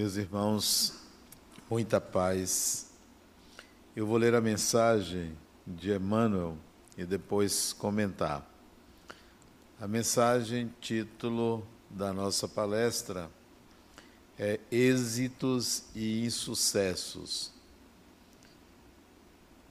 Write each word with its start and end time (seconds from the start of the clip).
Meus 0.00 0.16
irmãos, 0.16 0.94
muita 1.68 2.00
paz. 2.00 2.90
Eu 3.94 4.06
vou 4.06 4.16
ler 4.16 4.34
a 4.34 4.40
mensagem 4.40 5.36
de 5.66 5.92
Emmanuel 5.92 6.56
e 6.96 7.04
depois 7.04 7.74
comentar. 7.74 8.50
A 9.78 9.86
mensagem, 9.86 10.72
título 10.80 11.66
da 11.90 12.14
nossa 12.14 12.48
palestra 12.48 13.30
é 14.38 14.58
Êxitos 14.72 15.84
e 15.94 16.24
Insucessos. 16.24 17.52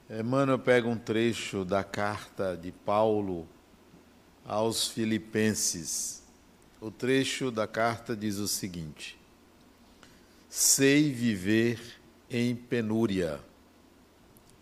Emmanuel 0.07 0.60
pega 0.60 0.88
um 0.88 0.96
trecho 0.96 1.66
da 1.66 1.84
carta 1.84 2.56
de 2.56 2.71
Paulo 2.71 3.48
aos 4.46 4.89
Filipenses. 4.89 6.21
O 6.80 6.92
trecho 6.92 7.50
da 7.50 7.66
carta 7.66 8.16
diz 8.16 8.38
o 8.38 8.48
seguinte: 8.48 9.18
sei 10.50 11.12
viver 11.12 11.80
em 12.28 12.56
penúria 12.56 13.40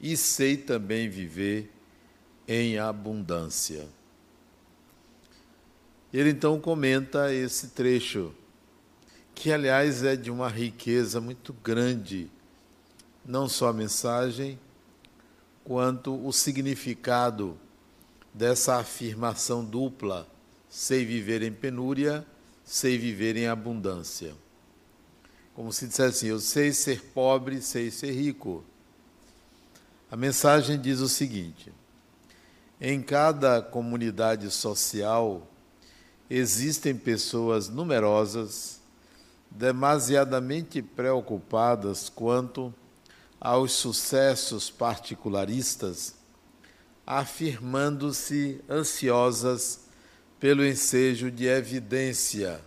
e 0.01 0.17
sei 0.17 0.57
também 0.57 1.09
viver 1.09 1.71
em 2.45 2.77
abundância. 2.77 3.87
Ele 6.13 6.31
então 6.31 6.59
comenta 6.59 7.33
esse 7.33 7.69
trecho, 7.69 8.33
que 9.33 9.51
aliás 9.51 10.03
é 10.03 10.17
de 10.17 10.29
uma 10.29 10.49
riqueza 10.49 11.21
muito 11.21 11.53
grande, 11.53 12.29
não 13.25 13.47
só 13.47 13.69
a 13.69 13.73
mensagem, 13.73 14.59
quanto 15.63 16.15
o 16.25 16.33
significado 16.33 17.57
dessa 18.33 18.75
afirmação 18.75 19.63
dupla: 19.63 20.27
sei 20.69 21.05
viver 21.05 21.41
em 21.41 21.51
penúria, 21.51 22.25
sei 22.63 22.97
viver 22.97 23.37
em 23.37 23.47
abundância. 23.47 24.33
Como 25.57 25.73
se 25.73 25.87
dissesse 25.87 26.17
assim: 26.17 26.27
Eu 26.27 26.39
sei 26.39 26.71
ser 26.71 27.01
pobre, 27.15 27.63
sei 27.63 27.89
ser 27.89 28.11
rico. 28.11 28.63
A 30.11 30.15
mensagem 30.15 30.79
diz 30.79 30.99
o 30.99 31.09
seguinte: 31.09 31.73
em 32.79 33.01
cada 33.01 33.59
comunidade 33.59 34.51
social 34.51 35.47
existem 36.29 36.95
pessoas 36.95 37.69
numerosas, 37.69 38.79
demasiadamente 39.49 40.79
preocupadas 40.83 42.07
quanto 42.07 42.71
aos 43.41 43.71
sucessos 43.71 44.69
particularistas, 44.69 46.13
afirmando-se 47.03 48.61
ansiosas 48.69 49.79
pelo 50.39 50.63
ensejo 50.63 51.31
de 51.31 51.47
evidência 51.47 52.61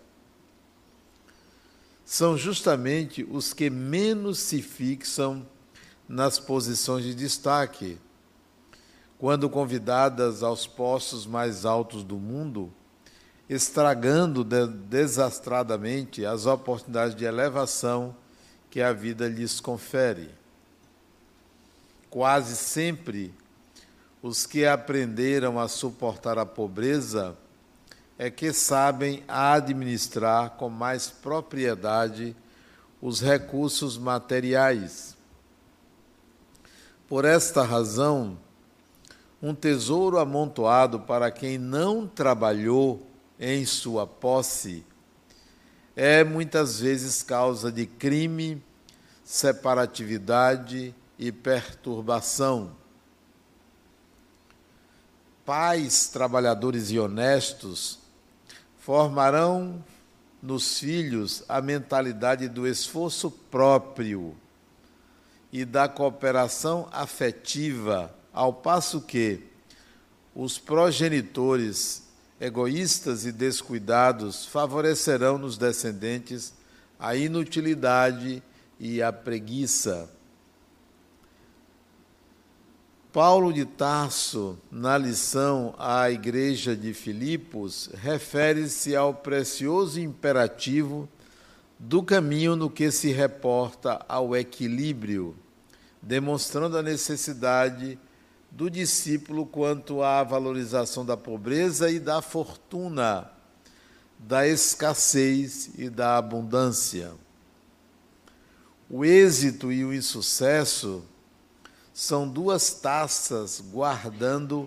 são 2.11 2.37
justamente 2.37 3.25
os 3.31 3.53
que 3.53 3.71
menos 3.71 4.41
se 4.41 4.61
fixam 4.61 5.47
nas 6.09 6.41
posições 6.41 7.05
de 7.05 7.15
destaque. 7.15 8.01
Quando 9.17 9.49
convidadas 9.49 10.43
aos 10.43 10.67
postos 10.67 11.25
mais 11.25 11.65
altos 11.65 12.03
do 12.03 12.17
mundo, 12.17 12.73
estragando 13.49 14.43
desastradamente 14.43 16.27
as 16.27 16.47
oportunidades 16.47 17.15
de 17.15 17.25
elevação 17.25 18.17
que 18.69 18.81
a 18.81 18.93
vida 18.93 19.29
lhes 19.29 19.61
confere. 19.61 20.31
Quase 22.11 22.57
sempre, 22.57 23.33
os 24.21 24.47
que 24.47 24.67
aprenderam 24.67 25.61
a 25.61 25.69
suportar 25.69 26.39
a 26.39 26.45
pobreza 26.45 27.39
é 28.23 28.29
que 28.31 28.53
sabem 28.53 29.25
administrar 29.27 30.51
com 30.51 30.69
mais 30.69 31.09
propriedade 31.09 32.37
os 33.01 33.19
recursos 33.19 33.97
materiais. 33.97 35.17
Por 37.09 37.25
esta 37.25 37.63
razão, 37.63 38.37
um 39.41 39.55
tesouro 39.55 40.19
amontoado 40.19 41.01
para 41.01 41.31
quem 41.31 41.57
não 41.57 42.07
trabalhou 42.07 43.07
em 43.39 43.65
sua 43.65 44.07
posse 44.07 44.85
é 45.97 46.23
muitas 46.23 46.79
vezes 46.79 47.23
causa 47.23 47.73
de 47.73 47.87
crime, 47.87 48.63
separatividade 49.25 50.95
e 51.19 51.33
perturbação. 51.33 52.73
Pais 55.47 56.07
trabalhadores 56.09 56.91
e 56.91 56.99
honestos 56.99 58.00
formarão 58.81 59.85
nos 60.43 60.79
filhos 60.79 61.45
a 61.49 61.61
mentalidade 61.61 62.49
do 62.49 62.67
esforço 62.67 63.31
próprio 63.31 64.35
e 65.53 65.65
da 65.65 65.87
cooperação 65.87 66.89
afetiva, 66.91 68.15
ao 68.33 68.53
passo 68.53 69.01
que 69.03 69.45
os 70.35 70.59
progenitores 70.59 72.09
egoístas 72.41 73.27
e 73.27 73.33
descuidados 73.33 74.47
favorecerão 74.47 75.37
nos 75.37 75.59
descendentes 75.59 76.55
a 76.99 77.15
inutilidade 77.15 78.43
e 78.79 79.03
a 79.03 79.13
preguiça. 79.13 80.09
Paulo 83.13 83.53
de 83.53 83.65
Tarso, 83.65 84.57
na 84.71 84.97
lição 84.97 85.75
à 85.77 86.09
igreja 86.13 86.77
de 86.77 86.95
Filipos, 86.95 87.91
refere-se 87.93 88.95
ao 88.95 89.13
precioso 89.13 89.99
imperativo 89.99 91.09
do 91.77 92.05
caminho 92.05 92.55
no 92.55 92.71
que 92.71 92.89
se 92.93 93.11
reporta 93.11 94.05
ao 94.09 94.37
equilíbrio, 94.37 95.35
demonstrando 96.01 96.79
a 96.79 96.83
necessidade 96.85 97.99
do 98.49 98.71
discípulo 98.71 99.45
quanto 99.45 100.05
à 100.05 100.23
valorização 100.23 101.05
da 101.05 101.17
pobreza 101.17 101.91
e 101.91 101.99
da 101.99 102.23
fortuna, 102.23 103.29
da 104.21 104.47
escassez 104.47 105.71
e 105.77 105.91
da 105.91 106.17
abundância. 106.17 107.11
O 108.89 109.05
êxito 109.05 109.73
e 109.73 109.85
o 109.85 109.93
insucesso 109.93 111.03
são 112.01 112.27
duas 112.27 112.73
taças 112.73 113.61
guardando 113.61 114.67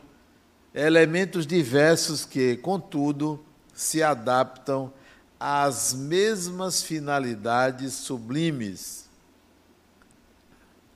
elementos 0.71 1.47
diversos 1.47 2.25
que, 2.25 2.57
contudo, 2.57 3.43
se 3.73 4.03
adaptam 4.03 4.93
às 5.39 5.95
mesmas 5.95 6.83
finalidades 6.83 7.93
sublimes. 7.93 9.09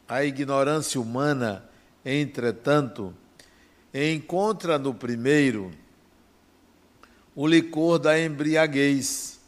A 0.07 0.23
ignorância 0.23 1.01
humana, 1.01 1.67
entretanto, 2.05 3.15
encontra 3.91 4.77
no 4.77 4.93
primeiro 4.93 5.71
o 7.35 7.47
licor 7.47 7.97
da 7.97 8.21
embriaguez 8.21 9.39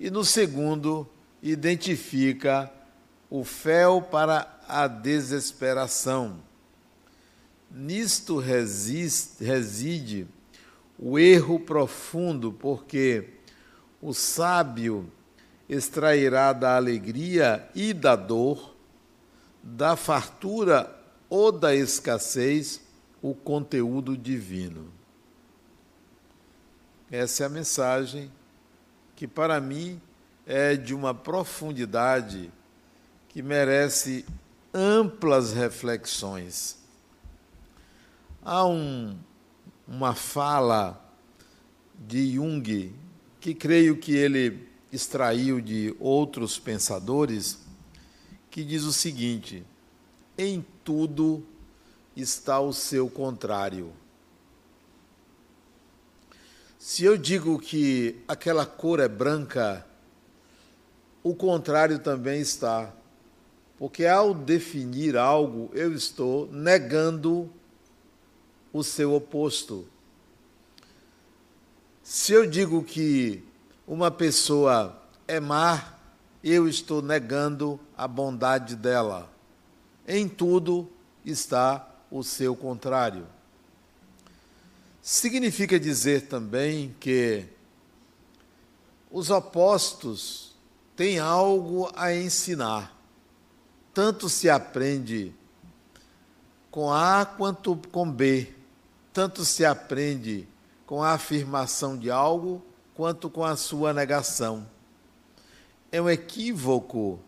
e 0.00 0.10
no 0.10 0.24
segundo 0.24 1.06
identifica 1.42 2.72
o 3.30 3.44
fel 3.44 4.02
para 4.02 4.60
a 4.68 4.86
desesperação. 4.86 6.38
Nisto 7.70 8.38
resiste, 8.38 9.42
reside 9.42 10.26
o 10.98 11.18
erro 11.18 11.58
profundo, 11.58 12.52
porque 12.52 13.30
o 14.00 14.12
sábio 14.12 15.10
extrairá 15.68 16.52
da 16.52 16.76
alegria 16.76 17.68
e 17.74 17.92
da 17.92 18.14
dor, 18.14 18.76
da 19.62 19.96
fartura 19.96 20.94
ou 21.28 21.50
da 21.50 21.74
escassez, 21.74 22.80
o 23.20 23.34
conteúdo 23.34 24.16
divino. 24.18 24.92
Essa 27.10 27.44
é 27.44 27.46
a 27.46 27.48
mensagem 27.48 28.30
que, 29.16 29.26
para 29.26 29.58
mim, 29.60 29.98
é 30.46 30.76
de 30.76 30.94
uma 30.94 31.14
profundidade 31.14 32.52
que 33.34 33.42
merece 33.42 34.24
amplas 34.72 35.52
reflexões. 35.52 36.78
Há 38.40 38.64
um, 38.64 39.18
uma 39.88 40.14
fala 40.14 41.04
de 41.98 42.34
Jung, 42.34 42.94
que 43.40 43.52
creio 43.52 43.96
que 43.96 44.14
ele 44.14 44.68
extraiu 44.92 45.60
de 45.60 45.96
outros 45.98 46.60
pensadores, 46.60 47.58
que 48.52 48.62
diz 48.62 48.84
o 48.84 48.92
seguinte: 48.92 49.66
em 50.38 50.64
tudo 50.84 51.44
está 52.14 52.60
o 52.60 52.72
seu 52.72 53.10
contrário. 53.10 53.92
Se 56.78 57.02
eu 57.02 57.18
digo 57.18 57.58
que 57.58 58.22
aquela 58.28 58.64
cor 58.64 59.00
é 59.00 59.08
branca, 59.08 59.84
o 61.20 61.34
contrário 61.34 61.98
também 61.98 62.40
está. 62.40 62.94
Porque 63.84 64.06
ao 64.06 64.32
definir 64.32 65.14
algo, 65.14 65.70
eu 65.74 65.92
estou 65.92 66.50
negando 66.50 67.52
o 68.72 68.82
seu 68.82 69.12
oposto. 69.12 69.86
Se 72.02 72.32
eu 72.32 72.46
digo 72.46 72.82
que 72.82 73.44
uma 73.86 74.10
pessoa 74.10 74.98
é 75.28 75.38
má, 75.38 75.98
eu 76.42 76.66
estou 76.66 77.02
negando 77.02 77.78
a 77.94 78.08
bondade 78.08 78.74
dela. 78.74 79.30
Em 80.08 80.30
tudo 80.30 80.90
está 81.22 81.86
o 82.10 82.22
seu 82.24 82.56
contrário. 82.56 83.26
Significa 85.02 85.78
dizer 85.78 86.22
também 86.22 86.96
que 86.98 87.44
os 89.10 89.28
opostos 89.28 90.56
têm 90.96 91.18
algo 91.18 91.92
a 91.94 92.14
ensinar. 92.14 92.93
Tanto 93.94 94.28
se 94.28 94.50
aprende 94.50 95.32
com 96.68 96.92
A 96.92 97.24
quanto 97.24 97.76
com 97.92 98.10
B. 98.10 98.52
Tanto 99.12 99.44
se 99.44 99.64
aprende 99.64 100.48
com 100.84 101.00
a 101.00 101.12
afirmação 101.12 101.96
de 101.96 102.10
algo 102.10 102.60
quanto 102.94 103.30
com 103.30 103.44
a 103.44 103.54
sua 103.54 103.94
negação. 103.94 104.68
É 105.92 106.02
um 106.02 106.10
equívoco 106.10 107.20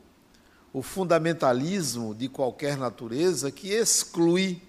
o 0.73 0.83
fundamentalismo 0.83 2.13
de 2.13 2.29
qualquer 2.29 2.77
natureza 2.77 3.53
que 3.53 3.69
exclui 3.69 4.61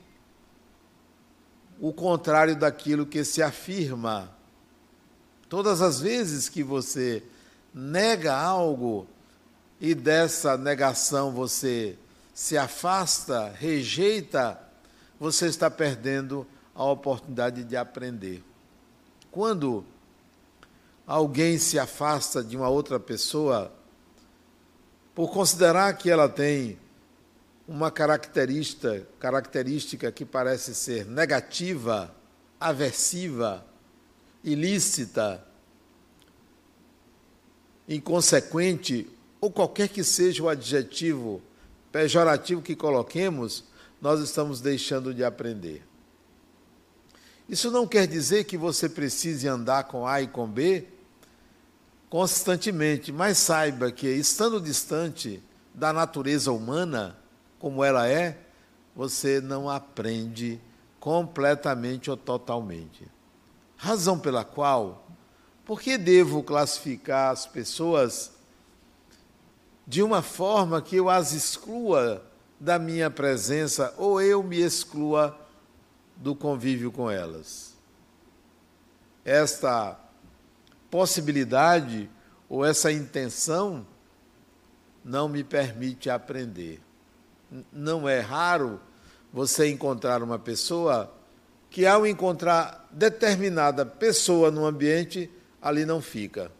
o 1.81 1.91
contrário 1.91 2.55
daquilo 2.55 3.05
que 3.05 3.23
se 3.23 3.41
afirma. 3.41 4.31
Todas 5.49 5.81
as 5.81 5.99
vezes 5.99 6.47
que 6.47 6.61
você 6.61 7.23
nega 7.73 8.37
algo 8.37 9.07
e 9.79 9.93
dessa 9.93 10.57
negação 10.57 11.31
você 11.31 11.97
se 12.33 12.57
afasta, 12.57 13.49
rejeita, 13.57 14.59
você 15.19 15.47
está 15.47 15.69
perdendo 15.69 16.45
a 16.73 16.83
oportunidade 16.83 17.63
de 17.63 17.75
aprender. 17.75 18.43
Quando 19.31 19.83
alguém 21.05 21.57
se 21.57 21.79
afasta 21.79 22.43
de 22.43 22.55
uma 22.55 22.69
outra 22.69 22.99
pessoa, 22.99 23.73
por 25.15 25.31
considerar 25.31 25.93
que 25.97 26.09
ela 26.09 26.29
tem 26.29 26.77
uma 27.67 27.89
característica, 27.89 29.07
característica 29.19 30.11
que 30.11 30.23
parece 30.23 30.73
ser 30.75 31.05
negativa, 31.05 32.15
aversiva, 32.59 33.65
ilícita, 34.43 35.43
inconsequente, 37.89 39.09
ou 39.39 39.51
qualquer 39.51 39.89
que 39.89 40.03
seja 40.03 40.43
o 40.43 40.49
adjetivo 40.49 41.41
pejorativo 41.91 42.61
que 42.61 42.75
coloquemos, 42.75 43.63
nós 44.01 44.19
estamos 44.19 44.61
deixando 44.61 45.13
de 45.13 45.23
aprender. 45.23 45.83
Isso 47.47 47.71
não 47.71 47.87
quer 47.87 48.07
dizer 48.07 48.43
que 48.43 48.57
você 48.57 48.89
precise 48.89 49.47
andar 49.47 49.85
com 49.85 50.05
A 50.05 50.21
e 50.21 50.27
com 50.27 50.47
B 50.47 50.85
constantemente, 52.09 53.11
mas 53.11 53.37
saiba 53.37 53.91
que, 53.91 54.07
estando 54.07 54.61
distante 54.61 55.41
da 55.73 55.91
natureza 55.91 56.51
humana, 56.51 57.17
como 57.59 57.83
ela 57.83 58.07
é, 58.07 58.37
você 58.95 59.39
não 59.39 59.69
aprende 59.69 60.59
completamente 60.99 62.09
ou 62.09 62.17
totalmente. 62.17 63.07
Razão 63.75 64.17
pela 64.17 64.43
qual, 64.43 65.07
por 65.65 65.81
que 65.81 65.97
devo 65.97 66.43
classificar 66.43 67.31
as 67.31 67.45
pessoas 67.45 68.31
de 69.87 70.03
uma 70.03 70.21
forma 70.21 70.81
que 70.81 70.97
eu 70.97 71.09
as 71.09 71.31
exclua 71.31 72.23
da 72.59 72.77
minha 72.77 73.09
presença 73.09 73.93
ou 73.97 74.21
eu 74.21 74.43
me 74.43 74.59
exclua 74.59 75.39
do 76.15 76.35
convívio 76.35 76.91
com 76.91 77.09
elas? 77.09 77.73
Esta 79.23 79.97
possibilidade 80.91 82.09
ou 82.49 82.65
essa 82.65 82.91
intenção 82.91 83.87
não 85.03 85.29
me 85.29 85.43
permite 85.43 86.09
aprender 86.09 86.81
não 87.71 88.07
é 88.07 88.19
raro 88.19 88.79
você 89.31 89.69
encontrar 89.69 90.21
uma 90.21 90.39
pessoa 90.39 91.13
que, 91.69 91.85
ao 91.85 92.07
encontrar 92.07 92.87
determinada 92.91 93.85
pessoa 93.85 94.49
no 94.49 94.65
ambiente, 94.65 95.29
ali 95.61 95.85
não 95.85 96.01
fica. 96.01 96.51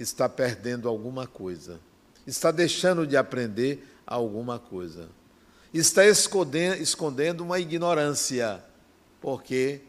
Está 0.00 0.30
perdendo 0.30 0.88
alguma 0.88 1.26
coisa. 1.26 1.78
Está 2.26 2.50
deixando 2.50 3.06
de 3.06 3.18
aprender 3.18 3.86
alguma 4.06 4.58
coisa. 4.58 5.10
Está 5.74 6.06
escondendo, 6.06 7.42
uma 7.42 7.60
ignorância, 7.60 8.64
porque 9.20 9.82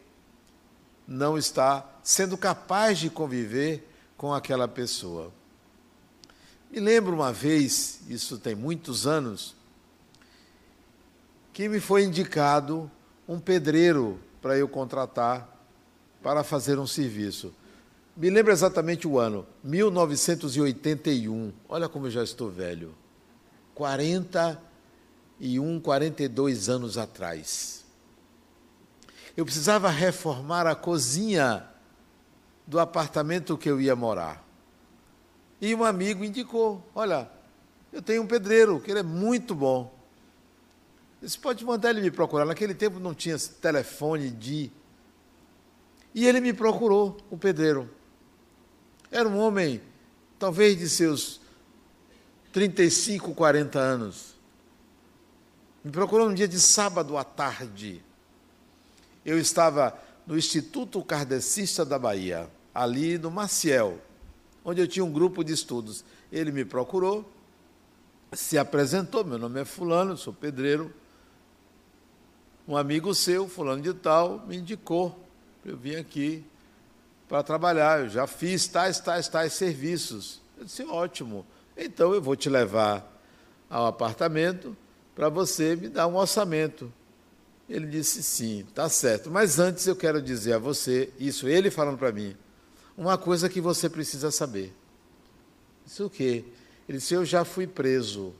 não 1.08 1.38
está 1.38 1.98
sendo 2.02 2.36
capaz 2.36 2.98
de 2.98 3.08
conviver 3.08 3.88
com 4.14 4.34
aquela 4.34 4.68
pessoa. 4.68 5.32
Me 6.70 6.78
lembro 6.78 7.14
uma 7.14 7.32
vez, 7.32 8.00
isso 8.06 8.36
tem 8.36 8.54
muitos 8.54 9.06
anos, 9.06 9.56
que 11.54 11.70
me 11.70 11.80
foi 11.80 12.04
indicado 12.04 12.90
um 13.26 13.40
pedreiro 13.40 14.20
para 14.42 14.58
eu 14.58 14.68
contratar 14.68 15.48
para 16.22 16.44
fazer 16.44 16.78
um 16.78 16.86
serviço. 16.86 17.54
Me 18.14 18.28
lembro 18.28 18.52
exatamente 18.52 19.08
o 19.08 19.18
ano, 19.18 19.46
1981. 19.64 21.50
Olha 21.66 21.88
como 21.88 22.06
eu 22.06 22.10
já 22.10 22.22
estou 22.22 22.50
velho. 22.50 22.94
41, 23.74 25.80
42 25.80 26.68
anos 26.68 26.98
atrás. 26.98 27.86
Eu 29.34 29.46
precisava 29.46 29.88
reformar 29.88 30.66
a 30.66 30.74
cozinha 30.74 31.66
do 32.66 32.78
apartamento 32.78 33.56
que 33.56 33.70
eu 33.70 33.80
ia 33.80 33.96
morar. 33.96 34.46
E 35.58 35.74
um 35.74 35.82
amigo 35.82 36.22
indicou: 36.22 36.86
Olha, 36.94 37.30
eu 37.90 38.02
tenho 38.02 38.22
um 38.22 38.26
pedreiro, 38.26 38.78
que 38.78 38.90
ele 38.90 39.00
é 39.00 39.02
muito 39.02 39.54
bom. 39.54 39.98
Você 41.22 41.38
pode 41.38 41.64
mandar 41.64 41.88
ele 41.90 42.02
me 42.02 42.10
procurar. 42.10 42.44
Naquele 42.44 42.74
tempo 42.74 43.00
não 43.00 43.14
tinha 43.14 43.38
telefone 43.38 44.30
de. 44.30 44.70
E 46.14 46.26
ele 46.26 46.42
me 46.42 46.52
procurou, 46.52 47.16
o 47.30 47.38
pedreiro. 47.38 48.01
Era 49.12 49.28
um 49.28 49.38
homem, 49.38 49.80
talvez 50.38 50.76
de 50.76 50.88
seus 50.88 51.40
35, 52.52 53.32
40 53.32 53.78
anos. 53.78 54.34
Me 55.84 55.92
procurou 55.92 56.28
um 56.28 56.34
dia 56.34 56.48
de 56.48 56.58
sábado 56.58 57.16
à 57.16 57.22
tarde. 57.22 58.02
Eu 59.24 59.38
estava 59.38 59.96
no 60.26 60.36
Instituto 60.36 61.00
Kardecista 61.04 61.84
da 61.84 61.96
Bahia, 61.96 62.50
ali 62.74 63.16
no 63.18 63.30
Maciel 63.30 64.00
onde 64.64 64.80
eu 64.80 64.88
tinha 64.88 65.04
um 65.04 65.12
grupo 65.12 65.42
de 65.42 65.52
estudos. 65.52 66.04
Ele 66.30 66.52
me 66.52 66.64
procurou, 66.64 67.30
se 68.32 68.56
apresentou, 68.56 69.24
meu 69.24 69.38
nome 69.38 69.60
é 69.60 69.64
fulano, 69.64 70.16
sou 70.16 70.32
pedreiro. 70.32 70.92
Um 72.66 72.76
amigo 72.76 73.14
seu, 73.14 73.48
fulano 73.48 73.82
de 73.82 73.92
tal, 73.92 74.46
me 74.46 74.56
indicou. 74.56 75.18
Eu 75.64 75.76
vim 75.76 75.96
aqui 75.96 76.44
para 77.32 77.42
trabalhar, 77.42 78.00
eu 78.00 78.10
já 78.10 78.26
fiz 78.26 78.68
tais, 78.68 79.00
tais, 79.00 79.26
tais 79.26 79.54
serviços. 79.54 80.42
Eu 80.58 80.66
disse, 80.66 80.84
ótimo, 80.84 81.46
então 81.74 82.12
eu 82.12 82.20
vou 82.20 82.36
te 82.36 82.50
levar 82.50 83.10
ao 83.70 83.86
apartamento 83.86 84.76
para 85.14 85.30
você 85.30 85.74
me 85.74 85.88
dar 85.88 86.06
um 86.08 86.16
orçamento. 86.16 86.92
Ele 87.70 87.86
disse 87.86 88.22
sim, 88.22 88.66
tá 88.74 88.86
certo. 88.90 89.30
Mas 89.30 89.58
antes 89.58 89.86
eu 89.86 89.96
quero 89.96 90.20
dizer 90.20 90.52
a 90.52 90.58
você, 90.58 91.10
isso 91.18 91.48
ele 91.48 91.70
falando 91.70 91.96
para 91.96 92.12
mim, 92.12 92.36
uma 92.98 93.16
coisa 93.16 93.48
que 93.48 93.62
você 93.62 93.88
precisa 93.88 94.30
saber. 94.30 94.70
Isso 95.86 96.04
o 96.04 96.10
quê? 96.10 96.44
Ele 96.86 96.98
disse: 96.98 97.14
Eu 97.14 97.24
já 97.24 97.46
fui 97.46 97.66
preso. 97.66 98.34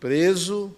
Preso, 0.00 0.74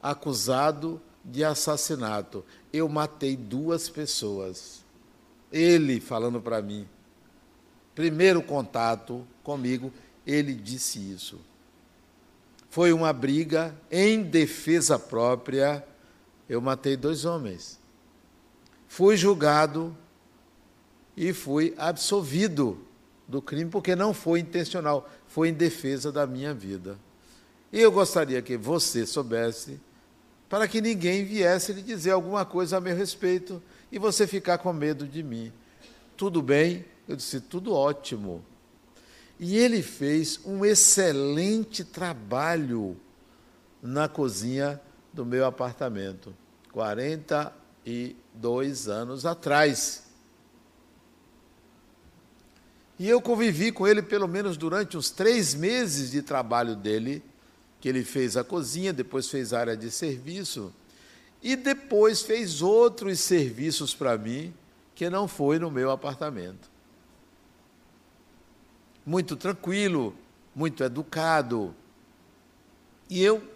acusado 0.00 1.02
de 1.22 1.44
assassinato. 1.44 2.42
Eu 2.74 2.88
matei 2.88 3.36
duas 3.36 3.88
pessoas. 3.88 4.84
Ele 5.52 6.00
falando 6.00 6.40
para 6.40 6.60
mim. 6.60 6.88
Primeiro 7.94 8.42
contato 8.42 9.24
comigo, 9.44 9.92
ele 10.26 10.52
disse 10.52 10.98
isso. 10.98 11.40
Foi 12.68 12.92
uma 12.92 13.12
briga 13.12 13.72
em 13.88 14.24
defesa 14.24 14.98
própria. 14.98 15.86
Eu 16.48 16.60
matei 16.60 16.96
dois 16.96 17.24
homens. 17.24 17.78
Fui 18.88 19.16
julgado 19.16 19.96
e 21.16 21.32
fui 21.32 21.74
absolvido 21.78 22.84
do 23.28 23.40
crime 23.40 23.70
porque 23.70 23.94
não 23.94 24.12
foi 24.12 24.40
intencional, 24.40 25.08
foi 25.28 25.50
em 25.50 25.54
defesa 25.54 26.10
da 26.10 26.26
minha 26.26 26.52
vida. 26.52 26.98
E 27.72 27.80
eu 27.80 27.92
gostaria 27.92 28.42
que 28.42 28.56
você 28.56 29.06
soubesse, 29.06 29.80
para 30.54 30.68
que 30.68 30.80
ninguém 30.80 31.24
viesse 31.24 31.72
lhe 31.72 31.82
dizer 31.82 32.12
alguma 32.12 32.44
coisa 32.44 32.76
a 32.76 32.80
meu 32.80 32.96
respeito 32.96 33.60
e 33.90 33.98
você 33.98 34.24
ficar 34.24 34.58
com 34.58 34.72
medo 34.72 35.04
de 35.04 35.20
mim. 35.20 35.52
Tudo 36.16 36.40
bem? 36.40 36.84
Eu 37.08 37.16
disse, 37.16 37.40
tudo 37.40 37.74
ótimo. 37.74 38.40
E 39.36 39.56
ele 39.56 39.82
fez 39.82 40.38
um 40.46 40.64
excelente 40.64 41.82
trabalho 41.82 42.96
na 43.82 44.08
cozinha 44.08 44.80
do 45.12 45.26
meu 45.26 45.44
apartamento, 45.44 46.32
42 46.70 48.86
anos 48.86 49.26
atrás. 49.26 50.04
E 52.96 53.08
eu 53.08 53.20
convivi 53.20 53.72
com 53.72 53.88
ele 53.88 54.02
pelo 54.02 54.28
menos 54.28 54.56
durante 54.56 54.96
uns 54.96 55.10
três 55.10 55.52
meses 55.52 56.12
de 56.12 56.22
trabalho 56.22 56.76
dele, 56.76 57.24
que 57.84 57.88
ele 57.90 58.02
fez 58.02 58.34
a 58.34 58.42
cozinha, 58.42 58.94
depois 58.94 59.28
fez 59.28 59.52
a 59.52 59.60
área 59.60 59.76
de 59.76 59.90
serviço, 59.90 60.72
e 61.42 61.54
depois 61.54 62.22
fez 62.22 62.62
outros 62.62 63.20
serviços 63.20 63.94
para 63.94 64.16
mim, 64.16 64.54
que 64.94 65.10
não 65.10 65.28
foi 65.28 65.58
no 65.58 65.70
meu 65.70 65.90
apartamento. 65.90 66.70
Muito 69.04 69.36
tranquilo, 69.36 70.16
muito 70.54 70.82
educado. 70.82 71.74
E 73.10 73.22
eu, 73.22 73.46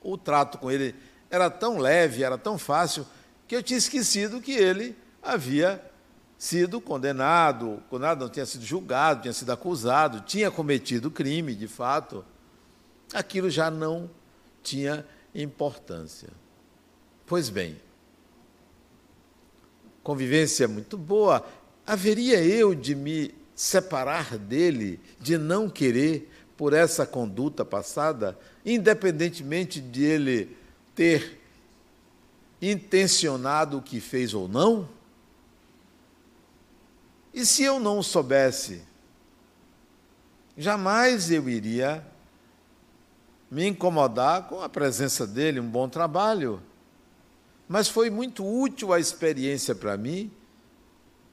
o 0.00 0.16
trato 0.16 0.58
com 0.58 0.70
ele 0.70 0.94
era 1.28 1.50
tão 1.50 1.78
leve, 1.78 2.22
era 2.22 2.38
tão 2.38 2.56
fácil, 2.56 3.04
que 3.48 3.56
eu 3.56 3.64
tinha 3.64 3.78
esquecido 3.78 4.40
que 4.40 4.52
ele 4.52 4.96
havia 5.20 5.84
sido 6.38 6.80
condenado, 6.80 7.82
condenado 7.90 8.20
não 8.20 8.30
tinha 8.30 8.46
sido 8.46 8.64
julgado, 8.64 9.22
tinha 9.22 9.34
sido 9.34 9.50
acusado, 9.50 10.20
tinha 10.20 10.52
cometido 10.52 11.10
crime, 11.10 11.52
de 11.52 11.66
fato, 11.66 12.24
aquilo 13.12 13.50
já 13.50 13.70
não 13.70 14.10
tinha 14.62 15.06
importância. 15.34 16.28
Pois 17.26 17.48
bem, 17.48 17.80
convivência 20.02 20.66
muito 20.68 20.98
boa, 20.98 21.46
haveria 21.86 22.42
eu 22.42 22.74
de 22.74 22.94
me 22.94 23.34
separar 23.54 24.38
dele, 24.38 25.00
de 25.20 25.38
não 25.38 25.68
querer 25.68 26.30
por 26.56 26.72
essa 26.72 27.06
conduta 27.06 27.64
passada, 27.64 28.38
independentemente 28.64 29.80
de 29.80 30.04
ele 30.04 30.56
ter 30.94 31.40
intencionado 32.60 33.78
o 33.78 33.82
que 33.82 34.00
fez 34.00 34.34
ou 34.34 34.46
não? 34.46 34.88
E 37.34 37.46
se 37.46 37.62
eu 37.62 37.80
não 37.80 38.02
soubesse, 38.02 38.82
jamais 40.56 41.30
eu 41.30 41.48
iria 41.48 42.06
me 43.52 43.66
incomodar 43.66 44.48
com 44.48 44.62
a 44.62 44.68
presença 44.68 45.26
dele, 45.26 45.60
um 45.60 45.68
bom 45.68 45.86
trabalho. 45.86 46.62
Mas 47.68 47.86
foi 47.86 48.08
muito 48.08 48.42
útil 48.42 48.94
a 48.94 48.98
experiência 48.98 49.74
para 49.74 49.94
mim 49.98 50.32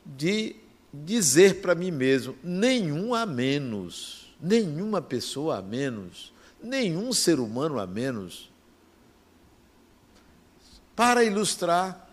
de 0.05 0.53
dizer 0.93 1.61
para 1.61 1.73
mim 1.73 1.91
mesmo: 1.91 2.35
nenhum 2.43 3.15
a 3.15 3.25
menos, 3.25 4.35
nenhuma 4.37 5.01
pessoa 5.01 5.59
a 5.59 5.61
menos, 5.61 6.33
nenhum 6.61 7.13
ser 7.13 7.39
humano 7.39 7.79
a 7.79 7.87
menos. 7.87 8.51
Para 10.97 11.23
ilustrar, 11.23 12.05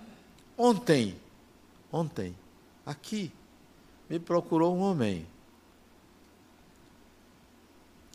ontem, 0.57 1.17
ontem, 1.91 2.37
aqui, 2.85 3.33
me 4.09 4.21
procurou 4.21 4.77
um 4.77 4.83
homem 4.83 5.27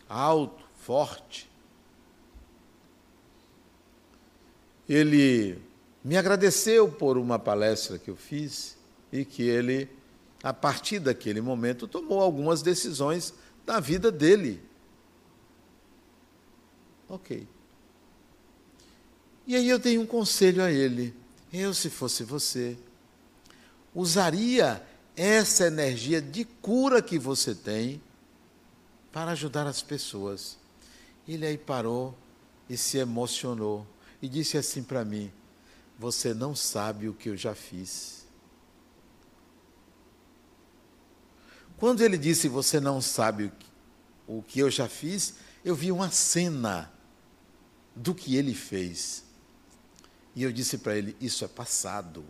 alto, 0.07 0.63
forte. 0.79 1.50
Ele 4.93 5.57
me 6.03 6.17
agradeceu 6.17 6.91
por 6.91 7.17
uma 7.17 7.39
palestra 7.39 7.97
que 7.97 8.11
eu 8.11 8.15
fiz 8.17 8.75
e 9.09 9.23
que 9.23 9.41
ele, 9.41 9.89
a 10.43 10.53
partir 10.53 10.99
daquele 10.99 11.39
momento, 11.39 11.87
tomou 11.87 12.19
algumas 12.19 12.61
decisões 12.61 13.33
da 13.65 13.79
vida 13.79 14.11
dele. 14.11 14.61
Ok. 17.07 17.47
E 19.47 19.55
aí 19.55 19.69
eu 19.69 19.79
dei 19.79 19.97
um 19.97 20.05
conselho 20.05 20.61
a 20.61 20.69
ele. 20.69 21.15
Eu, 21.53 21.73
se 21.73 21.89
fosse 21.89 22.25
você, 22.25 22.77
usaria 23.95 24.85
essa 25.15 25.67
energia 25.67 26.21
de 26.21 26.43
cura 26.43 27.01
que 27.01 27.17
você 27.17 27.55
tem 27.55 28.01
para 29.09 29.31
ajudar 29.31 29.65
as 29.67 29.81
pessoas. 29.81 30.57
Ele 31.25 31.45
aí 31.45 31.57
parou 31.57 32.13
e 32.69 32.75
se 32.75 32.97
emocionou 32.97 33.87
e 34.21 34.27
disse 34.27 34.57
assim 34.57 34.83
para 34.83 35.03
mim: 35.03 35.31
Você 35.97 36.33
não 36.33 36.55
sabe 36.55 37.07
o 37.07 37.13
que 37.13 37.29
eu 37.29 37.37
já 37.37 37.55
fiz. 37.55 38.25
Quando 41.77 42.01
ele 42.01 42.17
disse 42.17 42.47
Você 42.47 42.79
não 42.79 43.01
sabe 43.01 43.51
o 44.27 44.41
que 44.41 44.59
eu 44.59 44.69
já 44.69 44.87
fiz, 44.87 45.35
eu 45.65 45.75
vi 45.75 45.91
uma 45.91 46.11
cena 46.11 46.91
do 47.95 48.13
que 48.13 48.35
ele 48.35 48.53
fez. 48.53 49.23
E 50.35 50.43
eu 50.43 50.51
disse 50.51 50.77
para 50.77 50.97
ele: 50.97 51.15
Isso 51.19 51.43
é 51.43 51.47
passado. 51.47 52.23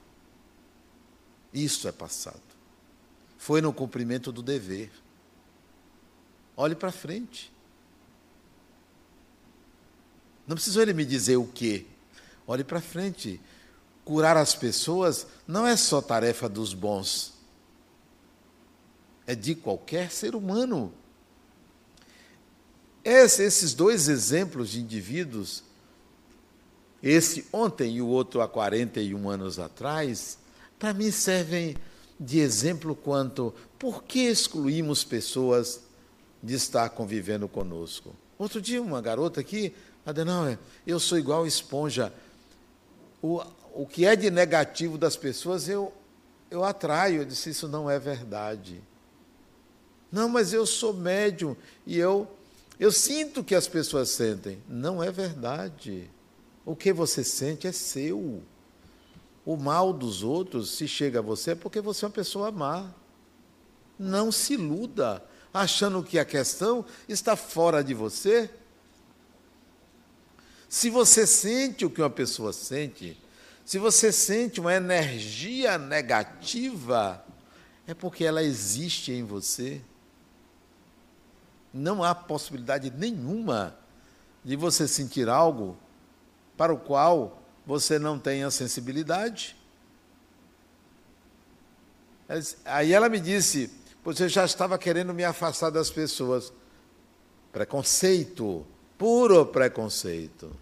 Isso 1.53 1.87
é 1.87 1.91
passado 1.91 2.51
foi 3.41 3.59
no 3.59 3.73
cumprimento 3.73 4.31
do 4.31 4.43
dever. 4.43 4.91
Olhe 6.55 6.75
para 6.75 6.91
frente. 6.91 7.51
Não 10.47 10.55
precisou 10.55 10.81
ele 10.81 10.93
me 10.93 11.05
dizer 11.05 11.37
o 11.37 11.45
quê. 11.45 11.85
Olhe 12.47 12.63
para 12.63 12.81
frente. 12.81 13.39
Curar 14.03 14.35
as 14.35 14.55
pessoas 14.55 15.27
não 15.47 15.65
é 15.65 15.75
só 15.75 16.01
tarefa 16.01 16.49
dos 16.49 16.73
bons. 16.73 17.33
É 19.25 19.35
de 19.35 19.55
qualquer 19.55 20.11
ser 20.11 20.35
humano. 20.35 20.93
esses 23.03 23.73
dois 23.73 24.07
exemplos 24.07 24.71
de 24.71 24.81
indivíduos, 24.81 25.63
esse 27.01 27.47
ontem 27.51 27.95
e 27.95 28.01
o 28.01 28.07
outro 28.07 28.41
há 28.41 28.47
41 28.47 29.29
anos 29.29 29.57
atrás, 29.57 30.37
para 30.77 30.93
mim 30.93 31.09
servem 31.09 31.75
de 32.19 32.39
exemplo 32.39 32.95
quanto 32.95 33.53
por 33.79 34.03
que 34.03 34.19
excluímos 34.19 35.03
pessoas 35.03 35.81
de 36.43 36.53
estar 36.53 36.89
convivendo 36.89 37.47
conosco. 37.47 38.15
Outro 38.37 38.61
dia, 38.61 38.81
uma 38.81 39.01
garota 39.01 39.39
aqui, 39.39 39.73
Adenauer, 40.05 40.57
eu 40.85 40.99
sou 40.99 41.17
igual 41.17 41.45
esponja. 41.45 42.11
O, 43.21 43.41
o 43.73 43.85
que 43.85 44.05
é 44.05 44.15
de 44.15 44.31
negativo 44.31 44.97
das 44.97 45.15
pessoas, 45.15 45.69
eu, 45.69 45.93
eu 46.49 46.63
atraio. 46.63 47.21
Eu 47.21 47.25
disse, 47.25 47.51
isso 47.51 47.67
não 47.67 47.89
é 47.89 47.99
verdade. 47.99 48.81
Não, 50.11 50.27
mas 50.27 50.53
eu 50.53 50.65
sou 50.65 50.93
médium 50.93 51.55
e 51.85 51.97
eu, 51.97 52.27
eu 52.79 52.91
sinto 52.91 53.39
o 53.39 53.43
que 53.43 53.55
as 53.55 53.67
pessoas 53.67 54.09
sentem. 54.09 54.61
Não 54.67 55.01
é 55.01 55.11
verdade. 55.11 56.09
O 56.65 56.75
que 56.75 56.91
você 56.91 57.23
sente 57.23 57.67
é 57.67 57.71
seu. 57.71 58.43
O 59.45 59.55
mal 59.55 59.93
dos 59.93 60.21
outros, 60.21 60.71
se 60.71 60.87
chega 60.87 61.19
a 61.19 61.21
você, 61.21 61.51
é 61.51 61.55
porque 61.55 61.79
você 61.79 62.05
é 62.05 62.07
uma 62.07 62.13
pessoa 62.13 62.51
má. 62.51 62.91
Não 63.97 64.31
se 64.31 64.53
iluda, 64.53 65.23
achando 65.53 66.03
que 66.03 66.19
a 66.19 66.25
questão 66.25 66.85
está 67.07 67.35
fora 67.35 67.83
de 67.83 67.93
você. 67.93 68.49
Se 70.71 70.89
você 70.89 71.27
sente 71.27 71.85
o 71.85 71.89
que 71.89 72.01
uma 72.01 72.09
pessoa 72.09 72.53
sente, 72.53 73.21
se 73.65 73.77
você 73.77 74.09
sente 74.09 74.61
uma 74.61 74.73
energia 74.73 75.77
negativa, 75.77 77.21
é 77.85 77.93
porque 77.93 78.23
ela 78.23 78.41
existe 78.41 79.11
em 79.11 79.21
você. 79.21 79.81
Não 81.73 82.01
há 82.01 82.15
possibilidade 82.15 82.89
nenhuma 82.89 83.77
de 84.45 84.55
você 84.55 84.87
sentir 84.87 85.27
algo 85.27 85.77
para 86.55 86.73
o 86.73 86.79
qual 86.79 87.43
você 87.65 87.99
não 87.99 88.17
tem 88.17 88.45
a 88.45 88.49
sensibilidade. 88.49 89.57
Aí 92.63 92.93
ela 92.93 93.09
me 93.09 93.19
disse: 93.19 93.69
você 94.05 94.29
já 94.29 94.45
estava 94.45 94.77
querendo 94.77 95.13
me 95.13 95.25
afastar 95.25 95.69
das 95.69 95.89
pessoas. 95.89 96.53
Preconceito, 97.51 98.65
puro 99.01 99.47
preconceito. 99.47 100.55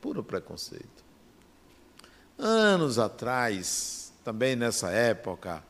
Puro 0.00 0.24
preconceito. 0.24 1.04
Anos 2.38 2.98
atrás, 2.98 4.14
também 4.24 4.56
nessa 4.56 4.88
época, 4.90 5.62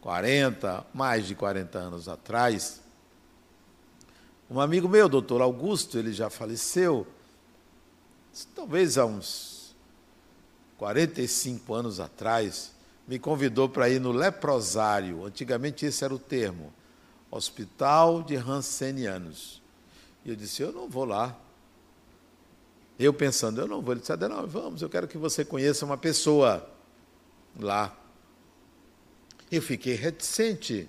40, 0.00 0.84
mais 0.92 1.28
de 1.28 1.36
40 1.36 1.78
anos 1.78 2.08
atrás, 2.08 2.80
um 4.50 4.60
amigo 4.60 4.88
meu, 4.88 5.08
doutor 5.08 5.40
Augusto, 5.40 5.96
ele 5.96 6.12
já 6.12 6.28
faleceu, 6.28 7.06
talvez 8.52 8.98
há 8.98 9.06
uns 9.06 9.76
45 10.76 11.72
anos 11.72 12.00
atrás, 12.00 12.74
me 13.06 13.16
convidou 13.16 13.68
para 13.68 13.88
ir 13.88 14.00
no 14.00 14.10
leprosário, 14.10 15.24
antigamente 15.24 15.86
esse 15.86 16.04
era 16.04 16.12
o 16.12 16.18
termo, 16.18 16.72
Hospital 17.30 18.24
de 18.24 18.34
Hansenianos. 18.34 19.57
E 20.28 20.30
eu 20.30 20.36
disse, 20.36 20.60
eu 20.60 20.70
não 20.70 20.86
vou 20.90 21.06
lá. 21.06 21.34
Eu 22.98 23.14
pensando, 23.14 23.62
eu 23.62 23.66
não 23.66 23.80
vou. 23.80 23.94
Ele 23.94 24.00
disse, 24.02 24.14
não, 24.14 24.46
vamos, 24.46 24.82
eu 24.82 24.88
quero 24.90 25.08
que 25.08 25.16
você 25.16 25.42
conheça 25.42 25.86
uma 25.86 25.96
pessoa 25.96 26.70
lá. 27.58 27.96
Eu 29.50 29.62
fiquei 29.62 29.94
reticente. 29.94 30.86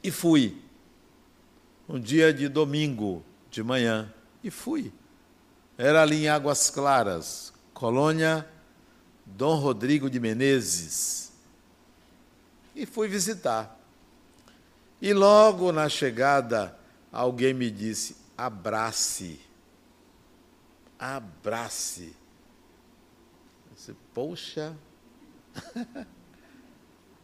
E 0.00 0.12
fui. 0.12 0.62
Um 1.88 1.98
dia 1.98 2.32
de 2.32 2.48
domingo, 2.48 3.24
de 3.50 3.64
manhã. 3.64 4.14
E 4.44 4.48
fui. 4.48 4.92
Era 5.76 6.02
ali 6.02 6.26
em 6.26 6.28
Águas 6.28 6.70
Claras, 6.70 7.52
Colônia 7.74 8.48
Dom 9.26 9.56
Rodrigo 9.56 10.08
de 10.08 10.20
Menezes. 10.20 11.32
E 12.76 12.86
fui 12.86 13.08
visitar. 13.08 13.76
E 15.02 15.12
logo 15.12 15.72
na 15.72 15.88
chegada, 15.88 16.78
alguém 17.12 17.52
me 17.54 17.70
disse: 17.70 18.16
abrace. 18.36 19.40
Abrace. 20.98 22.14
Eu 23.68 23.74
disse, 23.74 23.96
Poxa, 24.14 24.76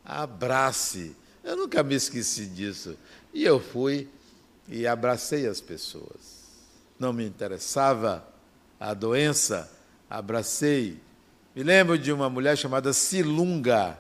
abrace. 0.05 1.17
Eu 1.45 1.57
nunca 1.57 1.83
me 1.83 1.95
esqueci 1.95 2.47
disso. 2.47 2.97
E 3.33 3.45
eu 3.45 3.61
fui 3.61 4.09
e 4.69 4.87
abracei 4.87 5.47
as 5.47 5.61
pessoas. 5.61 6.47
Não 6.99 7.13
me 7.13 7.25
interessava 7.27 8.27
a 8.81 8.95
doença, 8.95 9.71
abracei. 10.09 11.01
Me 11.55 11.63
lembro 11.63 11.99
de 11.99 12.13
uma 12.13 12.29
mulher 12.29 12.57
chamada 12.57 12.93
Silunga. 12.93 13.99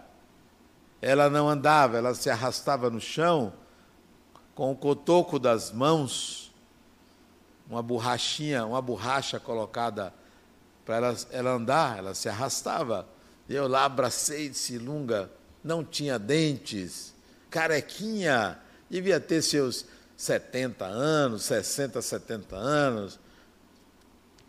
Ela 1.00 1.28
não 1.28 1.48
andava, 1.48 1.98
ela 1.98 2.14
se 2.14 2.30
arrastava 2.30 2.90
no 2.90 3.00
chão 3.00 3.52
com 4.56 4.72
o 4.72 4.76
cotoco 4.76 5.38
das 5.38 5.70
mãos, 5.70 6.50
uma 7.68 7.82
borrachinha, 7.82 8.64
uma 8.64 8.80
borracha 8.80 9.38
colocada 9.38 10.12
para 10.82 10.96
ela, 10.96 11.16
ela 11.30 11.50
andar, 11.50 11.98
ela 11.98 12.14
se 12.14 12.26
arrastava. 12.26 13.06
Eu 13.46 13.68
lá 13.68 13.84
abracei 13.84 14.54
Silunga, 14.54 15.30
não 15.62 15.84
tinha 15.84 16.18
dentes, 16.18 17.14
carequinha, 17.50 18.58
devia 18.88 19.20
ter 19.20 19.42
seus 19.42 19.84
70 20.16 20.86
anos, 20.86 21.42
60, 21.42 22.00
70 22.00 22.56
anos, 22.56 23.20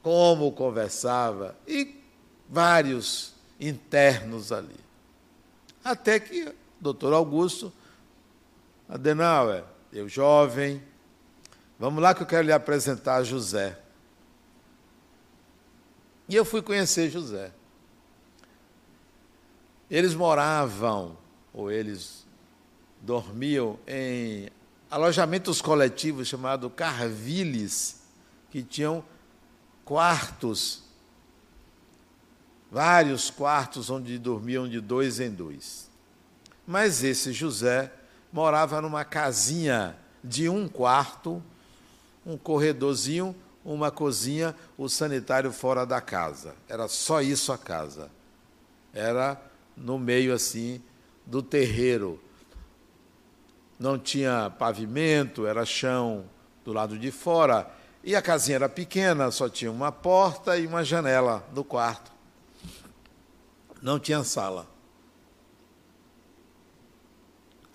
como 0.02 0.54
conversava, 0.54 1.54
e 1.68 2.02
vários 2.48 3.34
internos 3.60 4.54
ali. 4.54 4.80
Até 5.84 6.18
que 6.18 6.44
o 6.44 6.56
doutor 6.80 7.12
Augusto, 7.12 7.74
Adenauer, 8.88 9.66
eu 9.98 10.08
jovem, 10.08 10.82
vamos 11.80 12.02
lá 12.04 12.14
que 12.14 12.22
eu 12.22 12.28
quero 12.28 12.46
lhe 12.46 12.54
apresentar 12.54 13.24
José. 13.24 13.80
E 16.30 16.36
eu 16.36 16.46
fui 16.46 16.62
conhecer 16.62 17.10
José. 17.10 17.52
Eles 19.90 20.14
moravam, 20.14 21.18
ou 21.52 21.72
eles 21.72 22.28
dormiam 23.02 23.80
em 23.88 24.50
alojamentos 24.92 25.62
coletivos 25.62 26.28
chamados 26.28 26.72
carviles, 26.76 28.02
que 28.52 28.62
tinham 28.62 29.04
quartos, 29.84 30.84
vários 32.70 33.32
quartos 33.32 33.90
onde 33.90 34.20
dormiam 34.20 34.70
de 34.70 34.80
dois 34.80 35.20
em 35.20 35.32
dois. 35.32 35.90
Mas 36.68 37.04
esse 37.04 37.34
José 37.34 37.92
morava 38.32 38.82
numa 38.82 39.06
casinha 39.06 39.96
de 40.24 40.50
um 40.50 40.68
quarto, 40.68 41.42
um 42.26 42.38
corredorzinho, 42.38 43.36
uma 43.64 43.92
cozinha, 43.92 44.56
o 44.78 44.88
sanitário 44.88 45.52
fora 45.52 45.86
da 45.86 46.00
casa. 46.00 46.56
Era 46.68 46.88
só 46.88 47.22
isso 47.22 47.52
a 47.52 47.58
casa. 47.58 48.10
Era 48.94 49.40
no 49.76 50.00
meio 50.00 50.34
assim 50.34 50.82
do 51.26 51.42
terreiro, 51.42 52.20
não 53.80 54.00
tinha 54.00 54.52
pavimento, 54.58 55.46
era 55.46 55.66
chão 55.66 56.26
do 56.66 56.74
lado 56.74 56.98
de 56.98 57.12
fora. 57.12 57.70
E 58.04 58.16
a 58.16 58.22
casinha 58.22 58.56
era 58.56 58.70
pequena, 58.70 59.30
só 59.30 59.50
tinha 59.50 59.72
uma 59.72 59.92
porta 59.92 60.58
e 60.58 60.66
uma 60.66 60.84
janela 60.84 61.46
no 61.54 61.64
quarto. 61.64 62.12
Não 63.82 64.00
tinha 64.00 64.24
sala. 64.24 64.68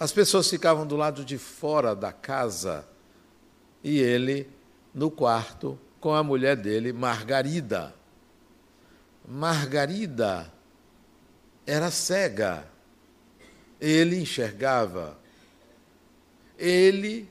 As 0.02 0.10
pessoas 0.10 0.48
ficavam 0.48 0.86
do 0.86 0.96
lado 0.96 1.24
de 1.24 1.38
fora 1.38 1.94
da 1.94 2.10
casa 2.12 2.84
e 3.84 4.00
ele 4.00 4.50
no 4.92 5.10
quarto 5.10 5.78
com 6.00 6.12
a 6.12 6.22
mulher 6.22 6.56
dele, 6.56 6.92
Margarida. 6.92 7.94
Margarida 9.28 10.52
era 11.64 11.90
cega. 11.90 12.66
Ele 13.80 14.20
enxergava 14.20 15.22
ele 16.62 17.28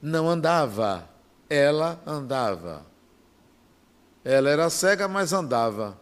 não 0.00 0.28
andava, 0.28 1.08
ela 1.48 2.02
andava. 2.04 2.84
Ela 4.24 4.50
era 4.50 4.68
cega, 4.68 5.06
mas 5.06 5.32
andava. 5.32 5.96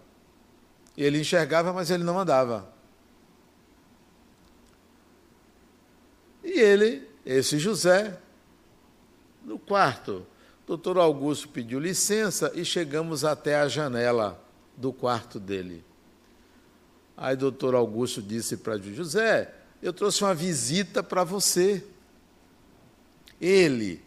Ele 0.97 1.21
enxergava, 1.21 1.71
mas 1.71 1.91
ele 1.91 2.03
não 2.03 2.19
andava. 2.19 2.70
E 6.53 6.59
ele, 6.59 7.09
esse 7.25 7.61
José, 7.61 8.19
no 9.45 9.57
quarto, 9.57 10.27
doutor 10.67 10.99
Augusto 10.99 11.49
pediu 11.49 11.79
licença 11.79 12.51
e 12.57 12.65
chegamos 12.65 13.25
até 13.25 13.55
a 13.55 13.69
janela 13.69 14.45
do 14.77 14.93
quarto 14.93 15.39
dele. 15.39 15.85
Aí 17.17 17.37
doutor 17.37 17.77
Augusto 17.77 18.21
disse 18.21 18.57
para 18.57 18.77
José, 18.79 19.55
eu 19.81 19.93
trouxe 19.93 20.25
uma 20.25 20.35
visita 20.35 21.05
para 21.05 21.23
você. 21.23 21.85
Ele, 23.41 24.03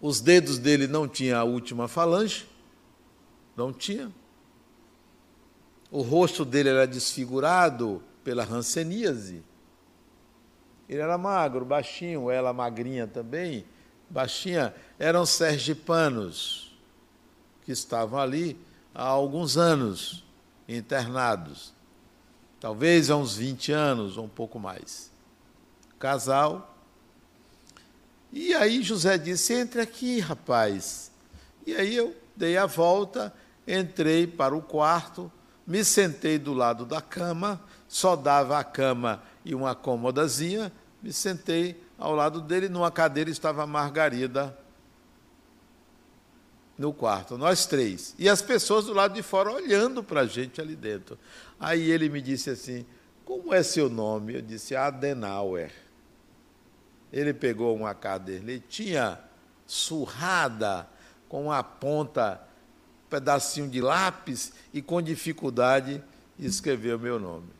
os 0.00 0.20
dedos 0.20 0.58
dele 0.58 0.88
não 0.88 1.06
tinham 1.06 1.38
a 1.38 1.44
última 1.44 1.86
falange, 1.86 2.48
não 3.56 3.72
tinha. 3.72 4.10
O 5.92 6.02
rosto 6.02 6.44
dele 6.44 6.70
era 6.70 6.88
desfigurado 6.88 8.02
pela 8.24 8.42
ranceníase. 8.42 9.44
Ele 10.90 11.00
era 11.00 11.16
magro, 11.16 11.64
baixinho, 11.64 12.32
ela 12.32 12.52
magrinha 12.52 13.06
também, 13.06 13.64
baixinha. 14.08 14.74
Eram 14.98 15.24
sergipanos 15.24 16.76
que 17.64 17.70
estavam 17.70 18.18
ali 18.18 18.58
há 18.92 19.04
alguns 19.04 19.56
anos 19.56 20.24
internados, 20.68 21.72
talvez 22.58 23.08
há 23.08 23.16
uns 23.16 23.36
20 23.36 23.70
anos 23.70 24.18
ou 24.18 24.24
um 24.24 24.28
pouco 24.28 24.58
mais. 24.58 25.12
Casal, 25.96 26.76
e 28.32 28.52
aí 28.52 28.82
José 28.82 29.16
disse: 29.16 29.54
entre 29.54 29.80
aqui, 29.80 30.18
rapaz. 30.18 31.12
E 31.64 31.72
aí 31.72 31.94
eu 31.94 32.16
dei 32.34 32.56
a 32.56 32.66
volta, 32.66 33.32
entrei 33.64 34.26
para 34.26 34.56
o 34.56 34.60
quarto, 34.60 35.30
me 35.64 35.84
sentei 35.84 36.36
do 36.36 36.52
lado 36.52 36.84
da 36.84 37.00
cama, 37.00 37.60
só 37.86 38.16
dava 38.16 38.58
a 38.58 38.64
cama 38.64 39.22
e 39.44 39.54
uma 39.54 39.74
cômodazinha, 39.74 40.72
me 41.02 41.12
sentei 41.12 41.82
ao 41.98 42.14
lado 42.14 42.40
dele, 42.40 42.68
numa 42.68 42.90
cadeira 42.90 43.30
estava 43.30 43.62
a 43.62 43.66
Margarida 43.66 44.56
no 46.80 46.94
quarto, 46.94 47.36
nós 47.36 47.66
três. 47.66 48.14
E 48.18 48.26
as 48.26 48.40
pessoas 48.40 48.86
do 48.86 48.94
lado 48.94 49.12
de 49.12 49.22
fora 49.22 49.52
olhando 49.52 50.02
para 50.02 50.22
a 50.22 50.26
gente 50.26 50.62
ali 50.62 50.74
dentro. 50.74 51.18
Aí 51.58 51.90
ele 51.90 52.08
me 52.08 52.22
disse 52.22 52.48
assim: 52.48 52.86
Como 53.22 53.52
é 53.52 53.62
seu 53.62 53.90
nome? 53.90 54.34
Eu 54.34 54.42
disse: 54.42 54.74
Adenauer. 54.74 55.70
Ele 57.12 57.34
pegou 57.34 57.76
uma 57.76 57.94
cadernetinha 57.94 59.18
surrada 59.66 60.88
com 61.28 61.52
a 61.52 61.62
ponta, 61.62 62.40
um 63.04 63.10
pedacinho 63.10 63.68
de 63.68 63.80
lápis 63.82 64.52
e 64.72 64.80
com 64.80 65.02
dificuldade 65.02 66.02
escreveu 66.38 66.98
meu 66.98 67.18
nome. 67.18 67.59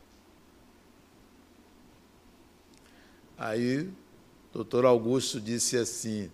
Aí, 3.40 3.88
doutor 4.52 4.84
Augusto 4.84 5.40
disse 5.40 5.78
assim: 5.78 6.30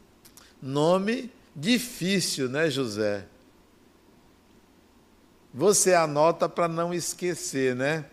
nome 0.61 1.33
difícil, 1.55 2.49
né, 2.49 2.69
José? 2.69 3.25
Você 5.55 5.95
anota 5.95 6.49
para 6.49 6.66
não 6.66 6.92
esquecer, 6.92 7.77
né? 7.77 8.07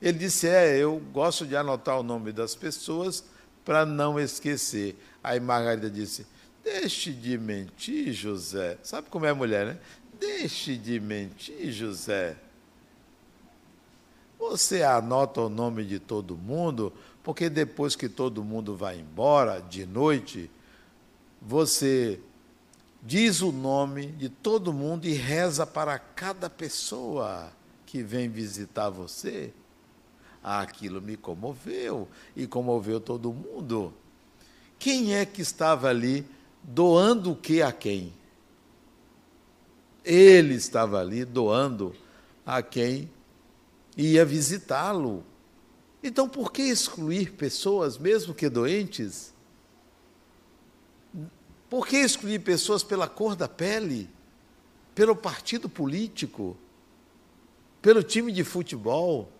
Ele 0.00 0.18
disse: 0.18 0.46
É, 0.46 0.78
eu 0.78 1.02
gosto 1.12 1.44
de 1.44 1.56
anotar 1.56 1.98
o 1.98 2.04
nome 2.04 2.30
das 2.30 2.54
pessoas 2.54 3.24
para 3.64 3.84
não 3.84 4.20
esquecer. 4.20 4.96
Aí 5.22 5.40
Margarida 5.40 5.90
disse: 5.90 6.24
Deixe 6.62 7.12
de 7.12 7.36
mentir, 7.36 8.12
José. 8.12 8.78
Sabe 8.84 9.10
como 9.10 9.26
é 9.26 9.32
mulher, 9.32 9.66
né? 9.66 9.78
Deixe 10.20 10.76
de 10.76 11.00
mentir, 11.00 11.72
José. 11.72 12.36
Você 14.50 14.82
anota 14.82 15.42
o 15.42 15.48
nome 15.48 15.84
de 15.84 16.00
todo 16.00 16.36
mundo, 16.36 16.92
porque 17.22 17.48
depois 17.48 17.94
que 17.94 18.08
todo 18.08 18.42
mundo 18.42 18.74
vai 18.74 18.98
embora, 18.98 19.60
de 19.60 19.86
noite, 19.86 20.50
você 21.40 22.18
diz 23.00 23.42
o 23.42 23.52
nome 23.52 24.08
de 24.08 24.28
todo 24.28 24.72
mundo 24.72 25.06
e 25.06 25.12
reza 25.12 25.64
para 25.64 25.96
cada 26.00 26.50
pessoa 26.50 27.52
que 27.86 28.02
vem 28.02 28.28
visitar 28.28 28.90
você. 28.90 29.54
Aquilo 30.42 31.00
me 31.00 31.16
comoveu 31.16 32.08
e 32.34 32.44
comoveu 32.44 33.00
todo 33.00 33.32
mundo. 33.32 33.94
Quem 34.80 35.14
é 35.14 35.24
que 35.24 35.42
estava 35.42 35.90
ali 35.90 36.26
doando 36.60 37.30
o 37.30 37.36
que 37.36 37.62
a 37.62 37.70
quem? 37.70 38.12
Ele 40.04 40.54
estava 40.54 40.98
ali 40.98 41.24
doando 41.24 41.94
a 42.44 42.60
quem 42.60 43.08
ia 44.00 44.24
visitá-lo. 44.24 45.24
Então, 46.02 46.28
por 46.28 46.50
que 46.50 46.62
excluir 46.62 47.32
pessoas, 47.32 47.98
mesmo 47.98 48.34
que 48.34 48.48
doentes? 48.48 49.34
Por 51.68 51.86
que 51.86 51.96
excluir 51.98 52.40
pessoas 52.40 52.82
pela 52.82 53.06
cor 53.06 53.36
da 53.36 53.46
pele, 53.46 54.08
pelo 54.94 55.14
partido 55.14 55.68
político, 55.68 56.56
pelo 57.82 58.02
time 58.02 58.32
de 58.32 58.42
futebol? 58.42 59.30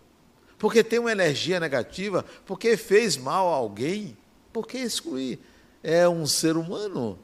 Porque 0.59 0.85
tem 0.85 0.99
uma 0.99 1.13
energia 1.13 1.59
negativa, 1.59 2.25
porque 2.45 2.77
fez 2.77 3.17
mal 3.17 3.49
a 3.49 3.57
alguém? 3.57 4.17
Por 4.53 4.67
que 4.67 4.77
excluir? 4.77 5.41
É 5.83 6.07
um 6.07 6.27
ser 6.27 6.57
humano. 6.57 7.19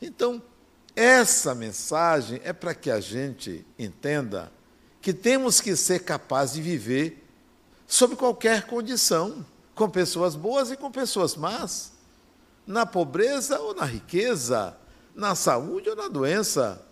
Então, 0.00 0.42
essa 0.96 1.54
mensagem 1.54 2.40
é 2.42 2.52
para 2.52 2.74
que 2.74 2.90
a 2.90 3.00
gente 3.00 3.66
entenda 3.78 4.50
que 5.04 5.12
temos 5.12 5.60
que 5.60 5.76
ser 5.76 5.98
capazes 5.98 6.54
de 6.54 6.62
viver 6.62 7.22
sob 7.86 8.16
qualquer 8.16 8.66
condição, 8.66 9.44
com 9.74 9.86
pessoas 9.86 10.34
boas 10.34 10.70
e 10.70 10.78
com 10.78 10.90
pessoas 10.90 11.36
más, 11.36 11.92
na 12.66 12.86
pobreza 12.86 13.60
ou 13.60 13.74
na 13.74 13.84
riqueza, 13.84 14.74
na 15.14 15.34
saúde 15.34 15.90
ou 15.90 15.94
na 15.94 16.08
doença, 16.08 16.82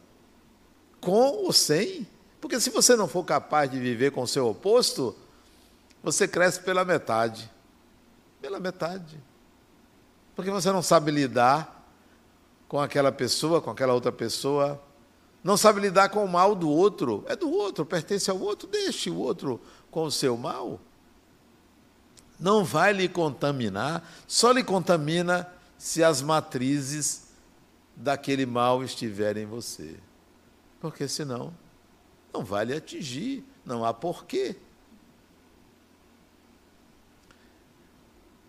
com 1.01 1.31
ou 1.31 1.55
sem. 1.55 2.07
Porque 2.38 2.61
se 2.61 2.68
você 2.68 2.94
não 2.96 3.09
for 3.09 3.25
capaz 3.25 3.70
de 3.70 3.81
viver 3.81 4.12
com 4.12 4.20
o 4.20 4.29
seu 4.29 4.46
oposto, 4.46 5.16
você 6.03 6.29
cresce 6.29 6.61
pela 6.61 6.85
metade. 6.85 7.51
Pela 8.42 8.61
metade. 8.61 9.18
Porque 10.37 10.51
você 10.51 10.70
não 10.70 10.83
sabe 10.83 11.11
lidar 11.11 11.83
com 12.68 12.79
aquela 12.79 13.11
pessoa, 13.11 13.62
com 13.62 13.70
aquela 13.70 13.94
outra 13.94 14.12
pessoa, 14.12 14.79
não 15.42 15.57
sabe 15.57 15.81
lidar 15.81 16.09
com 16.09 16.24
o 16.24 16.28
mal 16.28 16.55
do 16.55 16.68
outro. 16.68 17.24
É 17.26 17.35
do 17.35 17.50
outro, 17.50 17.85
pertence 17.85 18.31
ao 18.31 18.38
outro, 18.38 18.68
deixe 18.68 19.11
o 19.11 19.16
outro 19.16 19.61
com 19.90 20.05
o 20.05 20.11
seu 20.11 20.37
mal. 20.37 20.81
Não 22.38 22.64
vai 22.64 22.92
lhe 22.92 23.09
contaminar, 23.09 24.09
só 24.26 24.52
lhe 24.52 24.62
contamina 24.62 25.52
se 25.76 26.02
as 26.02 26.22
matrizes 26.22 27.28
daquele 27.94 28.46
mal 28.46 28.83
estiverem 28.85 29.44
em 29.44 29.46
você. 29.46 29.96
Porque 30.81 31.07
senão 31.09 31.52
não 32.33 32.44
vai 32.44 32.64
lhe 32.64 32.74
atingir, 32.74 33.44
não 33.64 33.85
há 33.85 33.92
porquê. 33.92 34.57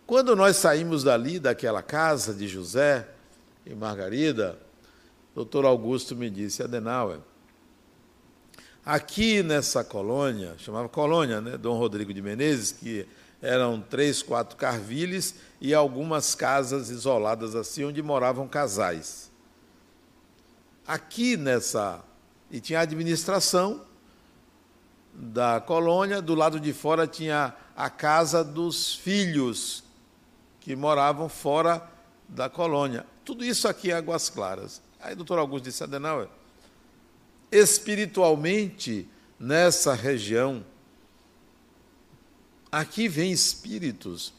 Quando 0.06 0.36
nós 0.36 0.58
saímos 0.58 1.04
dali, 1.04 1.40
daquela 1.40 1.82
casa 1.82 2.34
de 2.34 2.48
José 2.48 3.08
e 3.66 3.74
Margarida, 3.74 4.60
doutor 5.36 5.66
Augusto 5.66 6.16
me 6.16 6.30
disse, 6.30 6.62
Adenauer, 6.62 7.20
aqui 8.86 9.42
nessa 9.42 9.84
colônia, 9.84 10.56
chamava 10.58 10.88
colônia, 10.90 11.42
né, 11.42 11.58
Dom 11.58 11.78
Rodrigo 11.78 12.14
de 12.14 12.22
Menezes, 12.22 12.72
que 12.72 13.08
eram 13.42 13.82
três, 13.82 14.24
quatro 14.24 14.56
carviles 14.56 15.36
e 15.60 15.74
algumas 15.74 16.34
casas 16.34 16.90
isoladas 16.90 17.56
assim, 17.56 17.84
onde 17.84 18.02
moravam 18.02 18.48
casais. 18.48 19.30
Aqui 20.88 21.36
nessa. 21.36 22.02
E 22.50 22.62
tinha 22.62 22.80
a 22.80 22.84
administração 22.84 23.82
da 25.14 25.60
colônia, 25.60 26.22
do 26.22 26.36
lado 26.36 26.60
de 26.60 26.72
fora 26.72 27.06
tinha 27.06 27.54
a 27.76 27.90
casa 27.90 28.44
dos 28.44 28.96
filhos, 28.96 29.84
que 30.60 30.76
moravam 30.76 31.28
fora 31.28 31.86
da 32.30 32.50
colônia. 32.50 33.06
Tudo 33.26 33.44
isso 33.44 33.68
aqui 33.68 33.90
em 33.90 33.94
Águas 33.94 34.30
Claras. 34.30 34.82
Aí 35.04 35.12
o 35.12 35.18
doutor 35.18 35.38
Augusto 35.38 35.66
disse, 35.66 35.84
Adenauer, 35.84 36.30
espiritualmente, 37.52 39.06
nessa 39.38 39.94
região, 39.94 40.66
aqui 42.72 43.10
vem 43.10 43.34
espíritos 43.34 44.34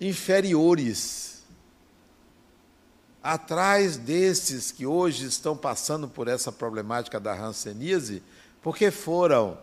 inferiores, 0.00 1.42
atrás 3.20 3.96
desses 3.96 4.70
que 4.70 4.86
hoje 4.86 5.26
estão 5.26 5.56
passando 5.56 6.06
por 6.06 6.28
essa 6.28 6.52
problemática 6.52 7.18
da 7.18 7.34
ranceníase, 7.34 8.22
porque 8.62 8.92
foram 8.92 9.58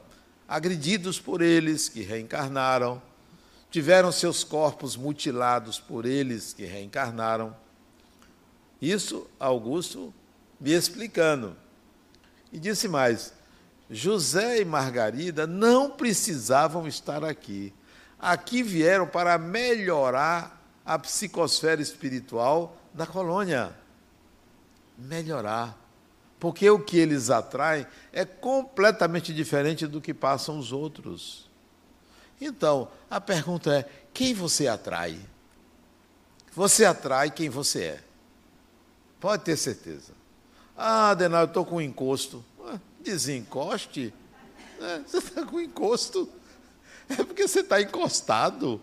agredidos 0.46 1.22
por 1.22 1.42
eles, 1.42 1.88
que 1.88 2.02
reencarnaram, 2.02 3.02
tiveram 3.72 4.12
seus 4.12 4.44
corpos 4.44 4.98
mutilados 4.98 5.80
por 5.80 6.06
eles 6.06 6.54
que 6.54 6.66
reencarnaram. 6.66 7.56
Isso 8.82 9.26
Augusto 9.40 10.14
me 10.60 10.72
explicando. 10.72 11.56
E 12.52 12.60
disse 12.60 12.88
mais: 12.88 13.34
José 13.90 14.60
e 14.60 14.66
Margarida 14.66 15.48
não 15.48 15.90
precisavam 15.90 16.88
estar 16.88 17.24
aqui. 17.24 17.74
Aqui 18.20 18.62
vieram 18.62 19.08
para 19.08 19.38
melhorar 19.38 20.62
a 20.86 21.00
psicosfera 21.00 21.82
espiritual 21.82 22.78
da 22.94 23.08
colônia. 23.08 23.76
Melhorar. 24.98 25.78
Porque 26.40 26.70
o 26.70 26.80
que 26.80 26.98
eles 26.98 27.30
atraem 27.30 27.86
é 28.12 28.26
completamente 28.26 29.34
diferente 29.34 29.86
do 29.88 30.02
que 30.02 30.14
passam 30.14 30.58
os 30.58 30.72
outros. 30.72 31.51
Então, 32.42 32.90
a 33.08 33.22
pergunta 33.22 33.72
é: 33.72 33.90
quem 34.12 34.34
você 34.34 34.68
atrai? 34.68 35.18
Você 36.54 36.84
atrai 36.84 37.30
quem 37.30 37.48
você 37.48 37.84
é. 37.84 38.04
Pode 39.20 39.44
ter 39.44 39.56
certeza. 39.56 40.14
Ah, 40.76 41.12
Adenal, 41.12 41.42
eu 41.42 41.48
estou 41.48 41.64
com 41.64 41.80
encosto. 41.80 42.44
desencoste. 43.00 44.12
É, 44.80 45.00
você 45.00 45.20
está 45.20 45.46
com 45.46 45.62
encosto. 45.62 46.28
É 47.08 47.24
porque 47.24 47.48
você 47.48 47.60
está 47.60 47.80
encostado. 47.80 48.82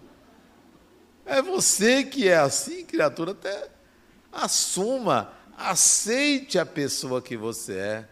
É 1.27 1.43
você 1.43 2.05
que 2.05 2.29
é 2.29 2.37
assim, 2.37 2.85
criatura. 2.85 3.33
Até 3.33 3.69
assuma, 4.31 5.33
aceite 5.57 6.59
a 6.59 6.65
pessoa 6.65 7.21
que 7.21 7.37
você 7.37 7.75
é. 7.75 8.09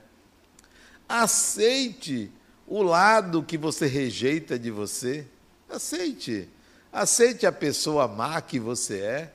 Aceite 1.09 2.32
o 2.66 2.82
lado 2.82 3.42
que 3.42 3.56
você 3.56 3.87
rejeita 3.87 4.59
de 4.59 4.70
você. 4.70 5.26
Aceite. 5.68 6.48
Aceite 6.92 7.46
a 7.46 7.52
pessoa 7.52 8.09
má 8.09 8.40
que 8.40 8.59
você 8.59 9.00
é. 9.00 9.33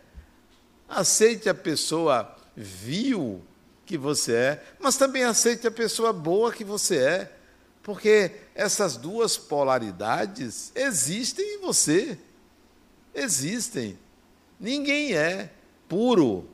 Aceite 0.87 1.49
a 1.49 1.53
pessoa 1.53 2.35
vil 2.55 3.41
que 3.85 3.97
você 3.97 4.33
é, 4.33 4.63
mas 4.79 4.95
também 4.95 5.23
aceite 5.23 5.67
a 5.67 5.71
pessoa 5.71 6.13
boa 6.13 6.53
que 6.53 6.63
você 6.63 6.97
é, 6.97 7.37
porque 7.83 8.31
essas 8.55 8.95
duas 8.95 9.37
polaridades 9.37 10.71
existem 10.75 11.55
em 11.55 11.59
você. 11.59 12.17
Existem. 13.13 13.97
Ninguém 14.59 15.13
é 15.13 15.51
puro. 15.89 16.47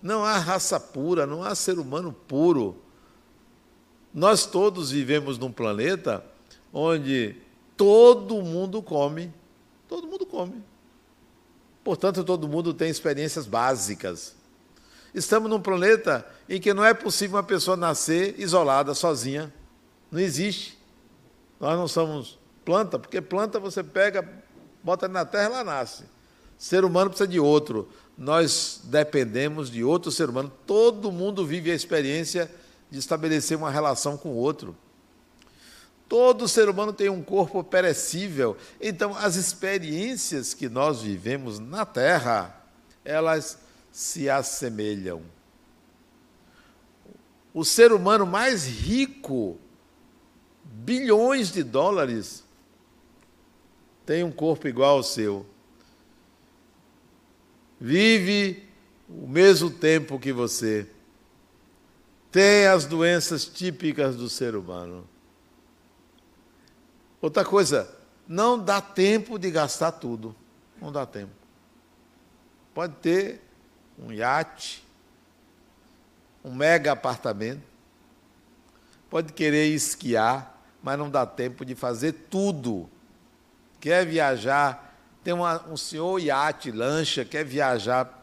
Não 0.00 0.24
há 0.24 0.38
raça 0.38 0.78
pura, 0.78 1.26
não 1.26 1.42
há 1.42 1.54
ser 1.54 1.78
humano 1.78 2.12
puro. 2.12 2.80
Nós 4.12 4.46
todos 4.46 4.90
vivemos 4.90 5.38
num 5.38 5.50
planeta 5.50 6.24
onde 6.72 7.34
todo 7.76 8.42
mundo 8.42 8.82
come. 8.82 9.32
Todo 9.88 10.06
mundo 10.06 10.26
come. 10.26 10.62
Portanto, 11.82 12.24
todo 12.24 12.48
mundo 12.48 12.72
tem 12.72 12.88
experiências 12.88 13.46
básicas. 13.46 14.34
Estamos 15.14 15.48
num 15.48 15.60
planeta 15.60 16.26
em 16.48 16.60
que 16.60 16.74
não 16.74 16.84
é 16.84 16.92
possível 16.92 17.36
uma 17.36 17.42
pessoa 17.42 17.76
nascer 17.76 18.34
isolada, 18.38 18.94
sozinha. 18.94 19.52
Não 20.10 20.18
existe. 20.18 20.78
Nós 21.60 21.78
não 21.78 21.86
somos 21.86 22.38
planta, 22.64 22.98
porque 22.98 23.20
planta 23.20 23.60
você 23.60 23.82
pega, 23.82 24.28
bota 24.82 25.06
na 25.06 25.24
terra, 25.24 25.44
ela 25.44 25.64
nasce. 25.64 26.04
Ser 26.58 26.84
humano 26.84 27.10
precisa 27.10 27.28
de 27.28 27.38
outro. 27.38 27.88
Nós 28.16 28.80
dependemos 28.84 29.70
de 29.70 29.84
outro 29.84 30.10
ser 30.10 30.28
humano. 30.30 30.50
Todo 30.66 31.12
mundo 31.12 31.46
vive 31.46 31.70
a 31.70 31.74
experiência 31.74 32.50
de 32.90 32.98
estabelecer 32.98 33.56
uma 33.56 33.70
relação 33.70 34.16
com 34.16 34.30
o 34.30 34.36
outro. 34.36 34.76
Todo 36.14 36.46
ser 36.46 36.68
humano 36.68 36.92
tem 36.92 37.08
um 37.08 37.20
corpo 37.20 37.64
perecível. 37.64 38.56
Então, 38.80 39.16
as 39.16 39.34
experiências 39.34 40.54
que 40.54 40.68
nós 40.68 41.02
vivemos 41.02 41.58
na 41.58 41.84
Terra, 41.84 42.54
elas 43.04 43.58
se 43.90 44.30
assemelham. 44.30 45.22
O 47.52 47.64
ser 47.64 47.90
humano 47.90 48.24
mais 48.24 48.64
rico, 48.64 49.58
bilhões 50.62 51.50
de 51.50 51.64
dólares, 51.64 52.44
tem 54.06 54.22
um 54.22 54.30
corpo 54.30 54.68
igual 54.68 54.98
ao 54.98 55.02
seu. 55.02 55.44
Vive 57.80 58.62
o 59.08 59.26
mesmo 59.26 59.68
tempo 59.68 60.20
que 60.20 60.32
você. 60.32 60.86
Tem 62.30 62.66
as 62.68 62.84
doenças 62.86 63.44
típicas 63.44 64.14
do 64.14 64.30
ser 64.30 64.54
humano 64.54 65.12
Outra 67.24 67.42
coisa, 67.42 67.88
não 68.28 68.58
dá 68.58 68.82
tempo 68.82 69.38
de 69.38 69.50
gastar 69.50 69.92
tudo. 69.92 70.36
Não 70.78 70.92
dá 70.92 71.06
tempo. 71.06 71.32
Pode 72.74 72.96
ter 72.96 73.40
um 73.98 74.12
iate, 74.12 74.86
um 76.44 76.52
mega 76.54 76.92
apartamento, 76.92 77.62
pode 79.08 79.32
querer 79.32 79.68
esquiar, 79.68 80.62
mas 80.82 80.98
não 80.98 81.08
dá 81.08 81.24
tempo 81.24 81.64
de 81.64 81.74
fazer 81.74 82.12
tudo. 82.28 82.90
Quer 83.80 84.04
viajar, 84.04 84.94
tem 85.22 85.32
uma, 85.32 85.66
um 85.66 85.78
senhor 85.78 86.18
iate, 86.18 86.70
lancha, 86.70 87.24
quer 87.24 87.42
viajar 87.42 88.22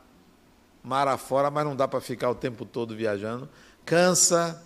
mar 0.83 1.07
afora, 1.07 1.49
mas 1.49 1.65
não 1.65 1.75
dá 1.75 1.87
para 1.87 2.01
ficar 2.01 2.29
o 2.29 2.35
tempo 2.35 2.65
todo 2.65 2.95
viajando. 2.95 3.49
Cansa. 3.83 4.63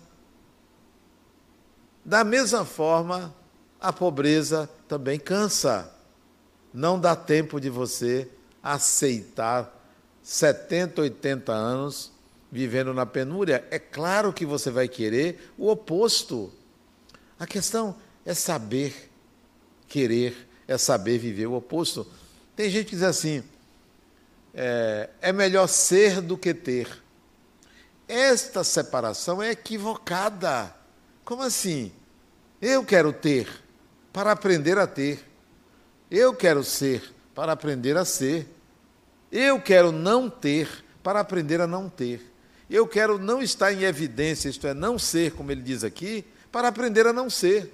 Da 2.04 2.22
mesma 2.22 2.66
forma, 2.66 3.34
a 3.80 3.92
pobreza 3.92 4.68
também 4.88 5.18
cansa. 5.18 5.92
Não 6.72 6.98
dá 6.98 7.16
tempo 7.16 7.60
de 7.60 7.70
você 7.70 8.28
aceitar 8.62 9.72
70, 10.22 11.02
80 11.02 11.52
anos 11.52 12.12
vivendo 12.50 12.92
na 12.92 13.06
penúria. 13.06 13.66
É 13.70 13.78
claro 13.78 14.32
que 14.32 14.44
você 14.44 14.70
vai 14.70 14.88
querer 14.88 15.52
o 15.56 15.70
oposto. 15.70 16.52
A 17.38 17.46
questão 17.46 17.96
é 18.24 18.34
saber 18.34 19.10
querer, 19.86 20.48
é 20.66 20.76
saber 20.76 21.18
viver 21.18 21.46
o 21.46 21.54
oposto. 21.54 22.06
Tem 22.54 22.68
gente 22.70 22.86
que 22.86 22.96
diz 22.96 23.04
assim: 23.04 23.42
é, 24.54 25.10
é 25.20 25.32
melhor 25.32 25.66
ser 25.66 26.20
do 26.20 26.36
que 26.36 26.52
ter. 26.52 27.02
Esta 28.08 28.64
separação 28.64 29.42
é 29.42 29.50
equivocada. 29.50 30.74
Como 31.24 31.42
assim? 31.42 31.92
Eu 32.60 32.84
quero 32.84 33.12
ter 33.12 33.65
para 34.16 34.32
aprender 34.32 34.78
a 34.78 34.86
ter. 34.86 35.22
Eu 36.10 36.34
quero 36.34 36.64
ser 36.64 37.12
para 37.34 37.52
aprender 37.52 37.98
a 37.98 38.04
ser. 38.06 38.48
Eu 39.30 39.60
quero 39.60 39.92
não 39.92 40.30
ter 40.30 40.82
para 41.02 41.20
aprender 41.20 41.60
a 41.60 41.66
não 41.66 41.90
ter. 41.90 42.32
Eu 42.70 42.88
quero 42.88 43.18
não 43.18 43.42
estar 43.42 43.74
em 43.74 43.82
evidência, 43.82 44.48
isto 44.48 44.66
é, 44.66 44.72
não 44.72 44.98
ser, 44.98 45.32
como 45.32 45.52
ele 45.52 45.60
diz 45.60 45.84
aqui, 45.84 46.24
para 46.50 46.68
aprender 46.68 47.06
a 47.06 47.12
não 47.12 47.28
ser. 47.28 47.70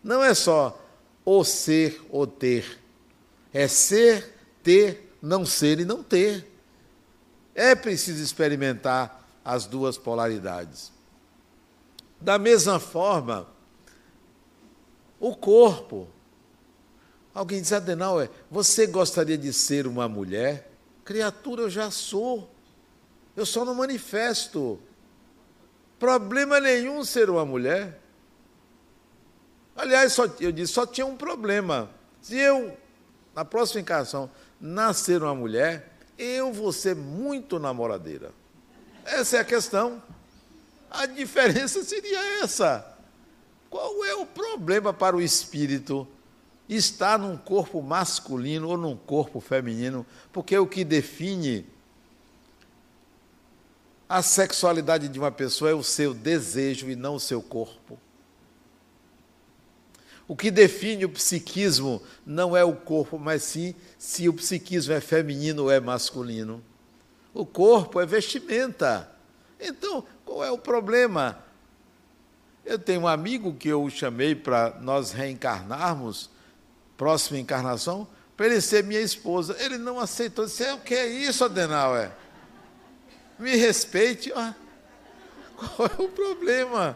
Não 0.00 0.22
é 0.22 0.32
só 0.32 0.80
o 1.24 1.42
ser 1.42 2.00
ou 2.08 2.24
ter. 2.24 2.78
É 3.52 3.66
ser, 3.66 4.36
ter, 4.62 5.12
não 5.20 5.44
ser 5.44 5.80
e 5.80 5.84
não 5.84 6.04
ter. 6.04 6.48
É 7.52 7.74
preciso 7.74 8.22
experimentar 8.22 9.28
as 9.44 9.66
duas 9.66 9.98
polaridades. 9.98 10.92
Da 12.20 12.38
mesma 12.38 12.78
forma, 12.78 13.57
o 15.20 15.34
corpo. 15.34 16.08
Alguém 17.34 17.60
diz, 17.60 17.72
Adenauer, 17.72 18.30
você 18.50 18.86
gostaria 18.86 19.38
de 19.38 19.52
ser 19.52 19.86
uma 19.86 20.08
mulher? 20.08 20.70
Criatura, 21.04 21.62
eu 21.62 21.70
já 21.70 21.90
sou. 21.90 22.50
Eu 23.36 23.46
só 23.46 23.64
não 23.64 23.74
manifesto. 23.74 24.80
Problema 25.98 26.58
nenhum 26.60 27.04
ser 27.04 27.30
uma 27.30 27.44
mulher. 27.44 28.00
Aliás, 29.76 30.12
só, 30.12 30.26
eu 30.40 30.50
disse, 30.50 30.72
só 30.72 30.84
tinha 30.84 31.06
um 31.06 31.16
problema. 31.16 31.88
Se 32.20 32.36
eu, 32.36 32.76
na 33.34 33.44
próxima 33.44 33.80
encarnação, 33.80 34.28
nascer 34.60 35.22
uma 35.22 35.34
mulher, 35.34 35.92
eu 36.18 36.52
vou 36.52 36.72
ser 36.72 36.96
muito 36.96 37.60
namoradeira. 37.60 38.32
Essa 39.04 39.36
é 39.36 39.40
a 39.40 39.44
questão. 39.44 40.02
A 40.90 41.06
diferença 41.06 41.84
seria 41.84 42.42
essa. 42.42 42.97
Qual 43.70 44.04
é 44.04 44.14
o 44.14 44.26
problema 44.26 44.92
para 44.92 45.16
o 45.16 45.20
espírito 45.20 46.06
estar 46.68 47.18
num 47.18 47.36
corpo 47.36 47.82
masculino 47.82 48.68
ou 48.68 48.76
num 48.76 48.96
corpo 48.96 49.40
feminino? 49.40 50.06
Porque 50.32 50.56
o 50.56 50.66
que 50.66 50.84
define 50.84 51.66
a 54.08 54.22
sexualidade 54.22 55.08
de 55.08 55.18
uma 55.18 55.30
pessoa 55.30 55.70
é 55.70 55.74
o 55.74 55.82
seu 55.82 56.14
desejo 56.14 56.88
e 56.88 56.96
não 56.96 57.16
o 57.16 57.20
seu 57.20 57.42
corpo. 57.42 57.98
O 60.26 60.36
que 60.36 60.50
define 60.50 61.04
o 61.04 61.10
psiquismo 61.10 62.02
não 62.24 62.56
é 62.56 62.62
o 62.62 62.74
corpo, 62.74 63.18
mas 63.18 63.42
sim 63.42 63.74
se 63.98 64.28
o 64.28 64.32
psiquismo 64.32 64.92
é 64.92 65.00
feminino 65.00 65.64
ou 65.64 65.70
é 65.70 65.80
masculino. 65.80 66.62
O 67.32 67.46
corpo 67.46 68.00
é 68.00 68.06
vestimenta. 68.06 69.10
Então, 69.60 70.04
qual 70.24 70.44
é 70.44 70.50
o 70.50 70.58
problema? 70.58 71.42
Eu 72.68 72.78
tenho 72.78 73.00
um 73.00 73.08
amigo 73.08 73.54
que 73.54 73.66
eu 73.66 73.88
chamei 73.88 74.34
para 74.34 74.76
nós 74.82 75.10
reencarnarmos, 75.10 76.28
próxima 76.98 77.38
encarnação, 77.38 78.06
para 78.36 78.44
ele 78.44 78.60
ser 78.60 78.84
minha 78.84 79.00
esposa. 79.00 79.56
Ele 79.58 79.78
não 79.78 79.98
aceitou. 79.98 80.44
Disse: 80.44 80.64
é, 80.64 80.74
O 80.74 80.78
que 80.78 80.94
é 80.94 81.06
isso, 81.06 81.42
Adenauer? 81.42 82.12
Me 83.38 83.56
respeite. 83.56 84.30
Ah, 84.36 84.54
qual 85.56 85.88
é 85.88 86.02
o 86.02 86.10
problema? 86.10 86.94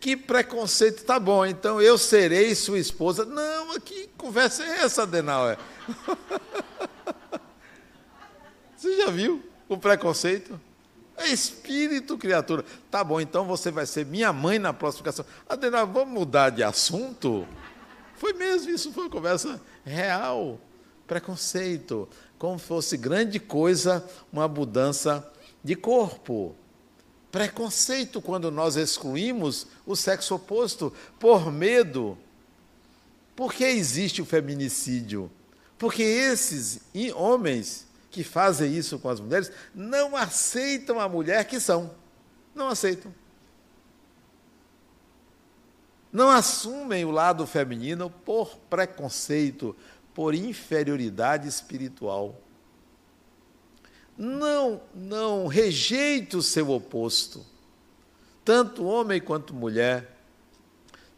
Que 0.00 0.16
preconceito, 0.16 1.04
tá 1.04 1.20
bom, 1.20 1.46
então 1.46 1.80
eu 1.80 1.96
serei 1.96 2.52
sua 2.52 2.80
esposa. 2.80 3.24
Não, 3.24 3.78
que 3.78 4.08
conversa 4.18 4.64
é 4.64 4.80
essa, 4.80 5.04
Adenauer? 5.04 5.56
Você 8.76 8.96
já 8.96 9.08
viu 9.08 9.40
o 9.68 9.78
preconceito? 9.78 10.60
É 11.16 11.28
espírito, 11.28 12.18
criatura. 12.18 12.64
Tá 12.90 13.02
bom, 13.02 13.20
então 13.20 13.46
você 13.46 13.70
vai 13.70 13.86
ser 13.86 14.04
minha 14.04 14.32
mãe 14.32 14.58
na 14.58 14.72
próxima 14.72 15.04
canção. 15.04 15.24
Adenauer, 15.48 15.86
vamos 15.86 16.12
mudar 16.12 16.50
de 16.50 16.62
assunto? 16.62 17.46
Foi 18.16 18.32
mesmo, 18.32 18.70
isso 18.70 18.92
foi 18.92 19.04
uma 19.04 19.10
conversa 19.10 19.60
real. 19.84 20.60
Preconceito, 21.06 22.08
como 22.38 22.58
fosse 22.58 22.96
grande 22.96 23.38
coisa 23.38 24.04
uma 24.32 24.46
mudança 24.46 25.26
de 25.62 25.74
corpo 25.74 26.54
preconceito 27.36 28.22
quando 28.22 28.50
nós 28.50 28.76
excluímos 28.76 29.66
o 29.84 29.94
sexo 29.94 30.34
oposto 30.36 30.90
por 31.18 31.52
medo. 31.52 32.16
Por 33.36 33.52
que 33.52 33.62
existe 33.64 34.22
o 34.22 34.24
feminicídio? 34.24 35.30
Porque 35.76 36.02
esses 36.02 36.80
homens 37.14 37.85
que 38.16 38.24
fazem 38.24 38.74
isso 38.74 38.98
com 38.98 39.10
as 39.10 39.20
mulheres 39.20 39.52
não 39.74 40.16
aceitam 40.16 40.98
a 40.98 41.06
mulher 41.06 41.44
que 41.44 41.60
são. 41.60 41.90
Não 42.54 42.66
aceitam. 42.68 43.14
Não 46.10 46.30
assumem 46.30 47.04
o 47.04 47.10
lado 47.10 47.46
feminino 47.46 48.08
por 48.08 48.56
preconceito, 48.70 49.76
por 50.14 50.34
inferioridade 50.34 51.46
espiritual. 51.46 52.40
Não, 54.16 54.80
não 54.94 55.46
rejeite 55.46 56.38
o 56.38 56.42
seu 56.42 56.70
oposto, 56.70 57.44
tanto 58.42 58.86
homem 58.86 59.20
quanto 59.20 59.52
mulher, 59.52 60.16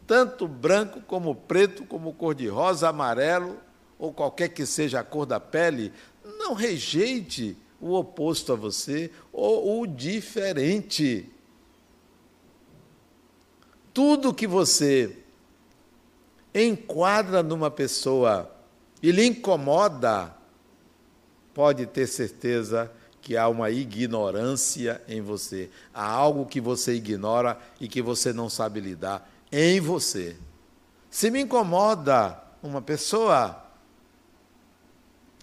tanto 0.04 0.48
branco 0.48 1.00
como 1.02 1.32
preto, 1.32 1.84
como 1.84 2.12
cor-de-rosa, 2.12 2.88
amarelo, 2.88 3.56
ou 3.98 4.12
qualquer 4.12 4.48
que 4.48 4.64
seja 4.64 5.00
a 5.00 5.04
cor 5.04 5.26
da 5.26 5.40
pele, 5.40 5.92
não 6.36 6.54
rejeite 6.54 7.56
o 7.80 7.94
oposto 7.94 8.52
a 8.52 8.56
você 8.56 9.10
ou 9.32 9.80
o 9.80 9.86
diferente. 9.86 11.30
Tudo 13.94 14.34
que 14.34 14.46
você 14.46 15.16
enquadra 16.54 17.42
numa 17.42 17.70
pessoa 17.70 18.50
e 19.02 19.12
lhe 19.12 19.24
incomoda, 19.24 20.34
pode 21.54 21.86
ter 21.86 22.06
certeza 22.06 22.90
que 23.20 23.36
há 23.36 23.48
uma 23.48 23.70
ignorância 23.70 25.02
em 25.08 25.20
você. 25.20 25.70
Há 25.92 26.08
algo 26.08 26.46
que 26.46 26.60
você 26.60 26.94
ignora 26.94 27.58
e 27.80 27.86
que 27.86 28.00
você 28.00 28.32
não 28.32 28.48
sabe 28.48 28.80
lidar 28.80 29.30
em 29.52 29.80
você. 29.80 30.36
Se 31.10 31.30
me 31.30 31.42
incomoda 31.42 32.42
uma 32.62 32.82
pessoa, 32.82 33.67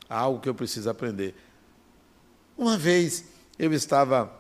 algo 0.10 0.40
que 0.40 0.50
eu 0.50 0.56
preciso 0.56 0.90
aprender. 0.90 1.36
Uma 2.58 2.78
vez 2.78 3.26
eu 3.58 3.74
estava 3.74 4.32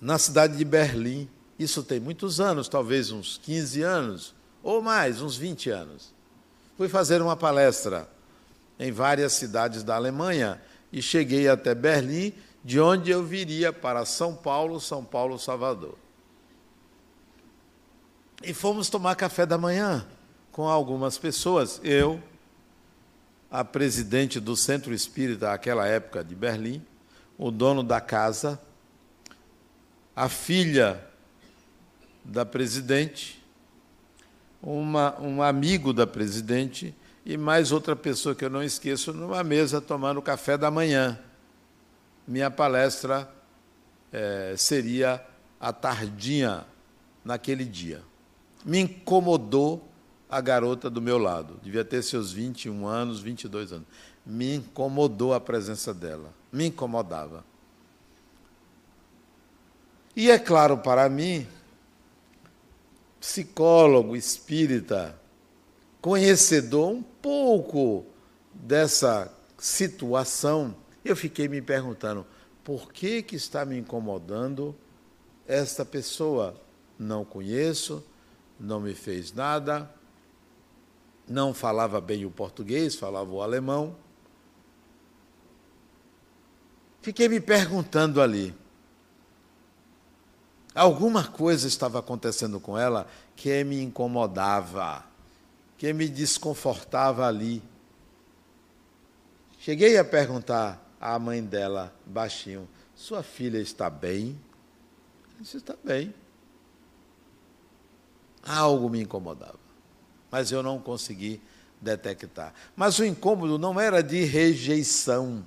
na 0.00 0.18
cidade 0.18 0.56
de 0.56 0.64
Berlim, 0.64 1.28
isso 1.58 1.82
tem 1.82 1.98
muitos 1.98 2.40
anos, 2.40 2.68
talvez 2.68 3.10
uns 3.10 3.38
15 3.42 3.82
anos, 3.82 4.34
ou 4.62 4.80
mais, 4.80 5.20
uns 5.20 5.36
20 5.36 5.70
anos. 5.70 6.14
Fui 6.76 6.88
fazer 6.88 7.20
uma 7.20 7.36
palestra 7.36 8.08
em 8.78 8.92
várias 8.92 9.32
cidades 9.32 9.82
da 9.82 9.96
Alemanha 9.96 10.60
e 10.92 11.02
cheguei 11.02 11.48
até 11.48 11.74
Berlim, 11.74 12.32
de 12.64 12.80
onde 12.80 13.10
eu 13.10 13.24
viria 13.24 13.72
para 13.72 14.04
São 14.04 14.34
Paulo, 14.34 14.80
São 14.80 15.04
Paulo, 15.04 15.38
Salvador. 15.38 15.96
E 18.42 18.54
fomos 18.54 18.88
tomar 18.88 19.16
café 19.16 19.44
da 19.44 19.58
manhã 19.58 20.06
com 20.52 20.68
algumas 20.68 21.18
pessoas, 21.18 21.80
eu, 21.82 22.22
a 23.50 23.64
presidente 23.64 24.38
do 24.38 24.56
Centro 24.56 24.92
Espírita 24.92 25.50
naquela 25.50 25.86
época 25.86 26.22
de 26.22 26.34
Berlim, 26.34 26.84
o 27.36 27.50
dono 27.50 27.82
da 27.82 28.00
casa, 28.00 28.60
a 30.14 30.28
filha 30.28 31.02
da 32.24 32.44
presidente, 32.44 33.42
uma, 34.62 35.18
um 35.20 35.42
amigo 35.42 35.92
da 35.92 36.06
presidente 36.06 36.94
e 37.24 37.36
mais 37.36 37.72
outra 37.72 37.94
pessoa 37.94 38.34
que 38.34 38.44
eu 38.44 38.50
não 38.50 38.62
esqueço, 38.62 39.12
numa 39.12 39.42
mesa 39.44 39.80
tomando 39.80 40.20
café 40.20 40.58
da 40.58 40.70
manhã. 40.70 41.18
Minha 42.26 42.50
palestra 42.50 43.30
é, 44.12 44.54
seria 44.56 45.24
à 45.60 45.72
tardinha, 45.72 46.66
naquele 47.24 47.64
dia. 47.64 48.02
Me 48.64 48.80
incomodou 48.80 49.87
a 50.28 50.40
garota 50.40 50.90
do 50.90 51.00
meu 51.00 51.18
lado. 51.18 51.58
Devia 51.62 51.84
ter 51.84 52.02
seus 52.02 52.32
21 52.32 52.86
anos, 52.86 53.20
22 53.20 53.72
anos. 53.72 53.86
Me 54.24 54.56
incomodou 54.56 55.32
a 55.32 55.40
presença 55.40 55.94
dela. 55.94 56.32
Me 56.52 56.66
incomodava. 56.66 57.44
E 60.14 60.30
é 60.30 60.38
claro 60.38 60.78
para 60.78 61.08
mim, 61.08 61.46
psicólogo, 63.20 64.16
espírita, 64.16 65.18
conhecedor 66.00 66.90
um 66.90 67.02
pouco 67.02 68.04
dessa 68.52 69.32
situação, 69.56 70.74
eu 71.04 71.16
fiquei 71.16 71.48
me 71.48 71.62
perguntando: 71.62 72.26
por 72.64 72.92
que, 72.92 73.22
que 73.22 73.36
está 73.36 73.64
me 73.64 73.78
incomodando 73.78 74.74
esta 75.46 75.84
pessoa? 75.84 76.54
Não 76.98 77.24
conheço, 77.24 78.04
não 78.58 78.80
me 78.80 78.94
fez 78.94 79.32
nada, 79.32 79.88
não 81.28 81.52
falava 81.52 82.00
bem 82.00 82.24
o 82.24 82.30
português, 82.30 82.94
falava 82.96 83.30
o 83.30 83.42
alemão. 83.42 83.96
Fiquei 87.00 87.28
me 87.28 87.40
perguntando 87.40 88.20
ali. 88.20 88.54
Alguma 90.74 91.26
coisa 91.26 91.66
estava 91.66 91.98
acontecendo 91.98 92.60
com 92.60 92.78
ela 92.78 93.08
que 93.34 93.64
me 93.64 93.82
incomodava, 93.82 95.04
que 95.76 95.92
me 95.92 96.08
desconfortava 96.08 97.26
ali. 97.26 97.62
Cheguei 99.58 99.98
a 99.98 100.04
perguntar 100.04 100.80
à 101.00 101.18
mãe 101.18 101.42
dela, 101.42 101.94
baixinho: 102.06 102.68
Sua 102.94 103.22
filha 103.22 103.58
está 103.58 103.90
bem? 103.90 104.38
Ela 105.32 105.42
disse: 105.42 105.56
Está 105.56 105.74
bem. 105.82 106.14
Algo 108.42 108.88
me 108.88 109.02
incomodava, 109.02 109.58
mas 110.30 110.52
eu 110.52 110.62
não 110.62 110.78
consegui 110.78 111.40
detectar. 111.80 112.52
Mas 112.76 112.98
o 112.98 113.04
incômodo 113.04 113.58
não 113.58 113.78
era 113.80 114.02
de 114.02 114.24
rejeição, 114.24 115.44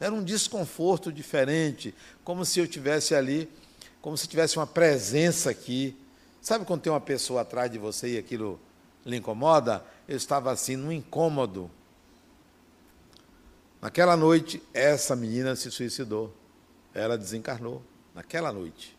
era 0.00 0.14
um 0.14 0.22
desconforto 0.22 1.12
diferente, 1.12 1.94
como 2.22 2.44
se 2.44 2.60
eu 2.60 2.68
tivesse 2.68 3.14
ali, 3.14 3.50
como 4.00 4.16
se 4.16 4.28
tivesse 4.28 4.56
uma 4.56 4.66
presença 4.66 5.50
aqui. 5.50 5.96
Sabe 6.40 6.64
quando 6.64 6.82
tem 6.82 6.92
uma 6.92 7.00
pessoa 7.00 7.40
atrás 7.40 7.70
de 7.70 7.78
você 7.78 8.14
e 8.14 8.18
aquilo 8.18 8.60
lhe 9.04 9.16
incomoda? 9.16 9.84
Eu 10.06 10.16
estava 10.16 10.52
assim, 10.52 10.76
num 10.76 10.92
incômodo. 10.92 11.70
Naquela 13.80 14.16
noite, 14.16 14.62
essa 14.72 15.16
menina 15.16 15.56
se 15.56 15.70
suicidou. 15.70 16.34
Ela 16.94 17.18
desencarnou. 17.18 17.82
Naquela 18.14 18.52
noite. 18.52 18.97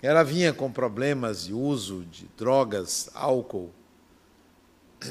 Ela 0.00 0.22
vinha 0.22 0.52
com 0.52 0.70
problemas 0.70 1.44
de 1.44 1.52
uso 1.52 2.04
de 2.04 2.28
drogas, 2.36 3.10
álcool. 3.14 3.70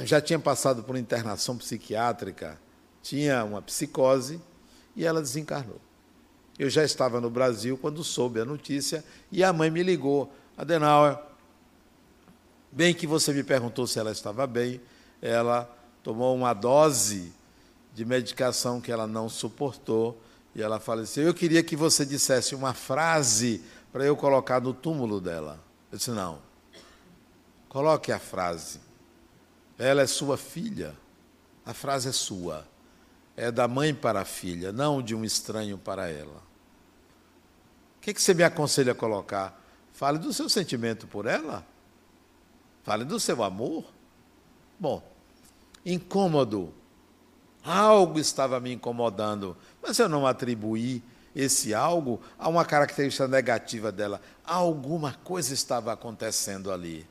Já 0.04 0.22
tinha 0.22 0.40
passado 0.40 0.84
por 0.84 0.98
internação 0.98 1.58
psiquiátrica, 1.58 2.60
tinha 3.02 3.44
uma 3.44 3.62
psicose 3.62 4.42
e 4.96 5.06
ela 5.06 5.22
desencarnou. 5.22 5.80
Eu 6.58 6.70
já 6.70 6.84
estava 6.84 7.22
no 7.22 7.30
Brasil 7.30 7.78
quando 7.78 8.04
soube 8.04 8.40
a 8.40 8.46
notícia 8.46 9.04
e 9.32 9.44
a 9.44 9.54
mãe 9.54 9.70
me 9.70 9.84
ligou. 9.84 10.34
Adenauer, 10.58 11.20
bem 12.72 12.94
que 12.94 13.06
você 13.06 13.32
me 13.32 13.44
perguntou 13.44 13.86
se 13.86 14.00
ela 14.00 14.12
estava 14.12 14.48
bem, 14.48 14.82
ela 15.22 15.70
tomou 16.02 16.36
uma 16.36 16.54
dose 16.54 17.32
de 17.94 18.06
medicação 18.06 18.82
que 18.82 18.92
ela 18.92 19.06
não 19.06 19.30
suportou 19.30 20.20
e 20.56 20.62
ela 20.62 20.80
faleceu. 20.80 21.24
Eu 21.24 21.34
queria 21.34 21.62
que 21.62 21.76
você 21.76 22.06
dissesse 22.06 22.56
uma 22.56 22.74
frase 22.74 23.64
para 23.92 24.04
eu 24.06 24.16
colocar 24.16 24.62
no 24.62 24.74
túmulo 24.74 25.20
dela. 25.20 25.60
Eu 25.92 25.98
disse: 25.98 26.12
não. 26.12 26.40
Coloque 27.70 28.12
a 28.12 28.20
frase. 28.20 28.80
Ela 29.78 30.02
é 30.02 30.08
sua 30.08 30.38
filha. 30.38 30.96
A 31.66 31.74
frase 31.74 32.10
é 32.10 32.12
sua. 32.12 32.66
É 33.36 33.52
da 33.52 33.68
mãe 33.68 33.94
para 33.94 34.22
a 34.22 34.26
filha, 34.26 34.72
não 34.72 35.02
de 35.02 35.14
um 35.14 35.24
estranho 35.24 35.78
para 35.78 36.10
ela. 36.10 36.42
O 37.98 38.02
que, 38.02 38.14
que 38.14 38.22
você 38.22 38.34
me 38.34 38.44
aconselha 38.44 38.94
a 38.94 38.96
colocar? 38.96 39.62
Fale 39.94 40.18
do 40.18 40.34
seu 40.34 40.50
sentimento 40.50 41.06
por 41.08 41.26
ela. 41.26 41.66
Fale 42.84 43.04
do 43.04 43.20
seu 43.20 43.44
amor. 43.44 43.86
Bom, 44.80 45.04
incômodo. 45.86 46.74
Algo 47.64 48.18
estava 48.18 48.60
me 48.60 48.72
incomodando, 48.72 49.58
mas 49.82 50.00
eu 50.00 50.08
não 50.08 50.26
atribuí 50.26 51.04
esse 51.38 51.72
algo 51.72 52.20
a 52.40 52.50
uma 52.50 52.66
característica 52.66 53.28
negativa 53.28 53.92
dela. 53.92 54.20
Alguma 54.44 55.14
coisa 55.24 55.54
estava 55.54 55.94
acontecendo 55.94 56.72
ali. 56.72 57.08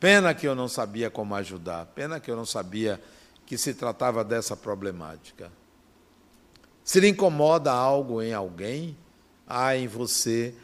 Pena 0.00 0.32
que 0.32 0.48
eu 0.48 0.54
não 0.54 0.66
sabia 0.68 1.10
como 1.10 1.34
ajudar, 1.34 1.84
pena 1.94 2.18
que 2.18 2.30
eu 2.30 2.34
não 2.34 2.46
sabia 2.46 2.98
que 3.44 3.58
se 3.58 3.74
tratava 3.74 4.24
dessa 4.24 4.56
problemática. 4.56 5.52
Se 6.82 6.98
lhe 6.98 7.08
incomoda 7.08 7.70
algo 7.70 8.22
em 8.22 8.32
alguém, 8.32 8.96
há 9.46 9.76
em 9.76 9.86
você 9.86 10.54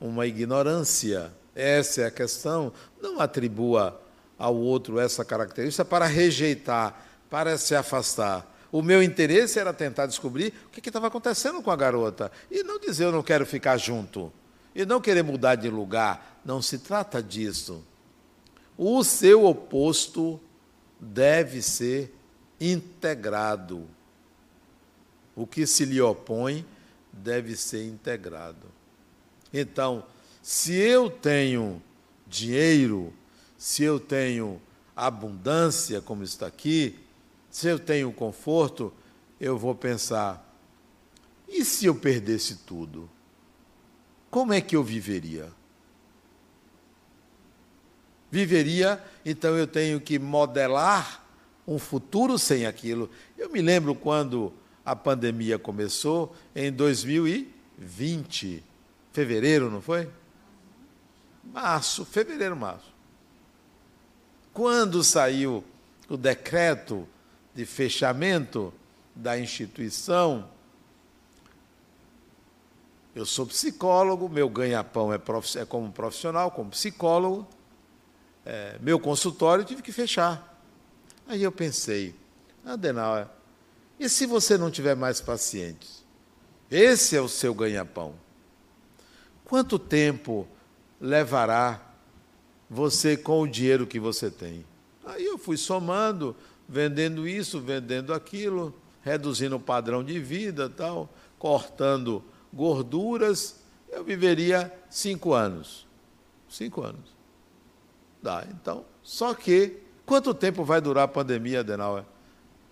uma 0.00 0.26
ignorância. 0.26 1.30
Essa 1.54 2.00
é 2.00 2.06
a 2.06 2.10
questão. 2.10 2.72
Não 3.00 3.20
atribua 3.20 4.00
ao 4.38 4.56
outro 4.56 4.98
essa 4.98 5.22
característica 5.22 5.84
para 5.84 6.06
rejeitar, 6.06 6.98
para 7.28 7.58
se 7.58 7.74
afastar. 7.74 8.57
O 8.70 8.82
meu 8.82 9.02
interesse 9.02 9.58
era 9.58 9.72
tentar 9.72 10.06
descobrir 10.06 10.52
o 10.66 10.68
que 10.70 10.88
estava 10.88 11.06
acontecendo 11.06 11.62
com 11.62 11.70
a 11.70 11.76
garota. 11.76 12.30
E 12.50 12.62
não 12.62 12.78
dizer 12.78 13.04
eu 13.04 13.12
não 13.12 13.22
quero 13.22 13.46
ficar 13.46 13.76
junto. 13.78 14.32
E 14.74 14.84
não 14.84 15.00
querer 15.00 15.22
mudar 15.22 15.54
de 15.54 15.70
lugar. 15.70 16.40
Não 16.44 16.60
se 16.60 16.78
trata 16.78 17.22
disso. 17.22 17.82
O 18.76 19.02
seu 19.02 19.44
oposto 19.46 20.38
deve 21.00 21.62
ser 21.62 22.14
integrado. 22.60 23.88
O 25.34 25.46
que 25.46 25.66
se 25.66 25.84
lhe 25.84 26.00
opõe 26.00 26.66
deve 27.12 27.56
ser 27.56 27.86
integrado. 27.86 28.66
Então, 29.52 30.04
se 30.42 30.74
eu 30.74 31.10
tenho 31.10 31.82
dinheiro, 32.26 33.12
se 33.56 33.82
eu 33.82 33.98
tenho 33.98 34.60
abundância, 34.94 36.00
como 36.00 36.22
está 36.22 36.46
aqui, 36.46 36.98
se 37.58 37.66
eu 37.66 37.76
tenho 37.76 38.12
conforto, 38.12 38.94
eu 39.40 39.58
vou 39.58 39.74
pensar: 39.74 40.48
e 41.48 41.64
se 41.64 41.86
eu 41.86 41.94
perdesse 41.96 42.58
tudo? 42.58 43.10
Como 44.30 44.52
é 44.52 44.60
que 44.60 44.76
eu 44.76 44.84
viveria? 44.84 45.50
Viveria, 48.30 49.04
então 49.24 49.58
eu 49.58 49.66
tenho 49.66 50.00
que 50.00 50.20
modelar 50.20 51.26
um 51.66 51.80
futuro 51.80 52.38
sem 52.38 52.64
aquilo. 52.64 53.10
Eu 53.36 53.50
me 53.50 53.60
lembro 53.60 53.92
quando 53.92 54.52
a 54.84 54.94
pandemia 54.94 55.58
começou, 55.58 56.32
em 56.54 56.70
2020, 56.70 58.62
fevereiro, 59.12 59.68
não 59.68 59.82
foi? 59.82 60.08
Março, 61.42 62.04
fevereiro, 62.04 62.56
março. 62.56 62.94
Quando 64.52 65.02
saiu 65.02 65.64
o 66.08 66.16
decreto 66.16 67.08
de 67.54 67.64
fechamento 67.66 68.72
da 69.14 69.38
instituição, 69.38 70.48
eu 73.14 73.26
sou 73.26 73.46
psicólogo, 73.46 74.28
meu 74.28 74.48
ganha-pão 74.48 75.12
é, 75.12 75.16
é, 75.16 75.64
como 75.64 75.90
profissional, 75.90 76.52
como 76.52 76.70
psicólogo, 76.70 77.46
é, 78.46 78.78
meu 78.80 79.00
consultório 79.00 79.64
tive 79.64 79.82
que 79.82 79.90
fechar. 79.90 80.62
Aí 81.26 81.42
eu 81.42 81.50
pensei, 81.50 82.14
Adenauer, 82.64 83.26
e 83.98 84.08
se 84.08 84.24
você 84.24 84.56
não 84.56 84.70
tiver 84.70 84.94
mais 84.94 85.20
pacientes? 85.20 86.04
Esse 86.70 87.16
é 87.16 87.20
o 87.20 87.28
seu 87.28 87.52
ganha-pão. 87.52 88.14
Quanto 89.44 89.78
tempo 89.78 90.46
levará 91.00 91.82
você 92.70 93.16
com 93.16 93.40
o 93.40 93.48
dinheiro 93.48 93.86
que 93.86 93.98
você 93.98 94.30
tem. 94.30 94.64
Aí 95.04 95.24
eu 95.24 95.38
fui 95.38 95.56
somando, 95.56 96.36
vendendo 96.68 97.26
isso, 97.26 97.60
vendendo 97.60 98.12
aquilo, 98.12 98.74
reduzindo 99.02 99.56
o 99.56 99.60
padrão 99.60 100.04
de 100.04 100.20
vida, 100.20 100.68
tal, 100.68 101.08
cortando 101.38 102.22
gorduras, 102.52 103.60
eu 103.88 104.04
viveria 104.04 104.72
cinco 104.90 105.32
anos. 105.32 105.86
Cinco 106.48 106.82
anos. 106.82 107.16
Dá, 108.22 108.44
então. 108.50 108.84
Só 109.02 109.34
que, 109.34 109.78
quanto 110.04 110.34
tempo 110.34 110.64
vai 110.64 110.80
durar 110.80 111.04
a 111.04 111.08
pandemia, 111.08 111.60
Adenauer? 111.60 112.04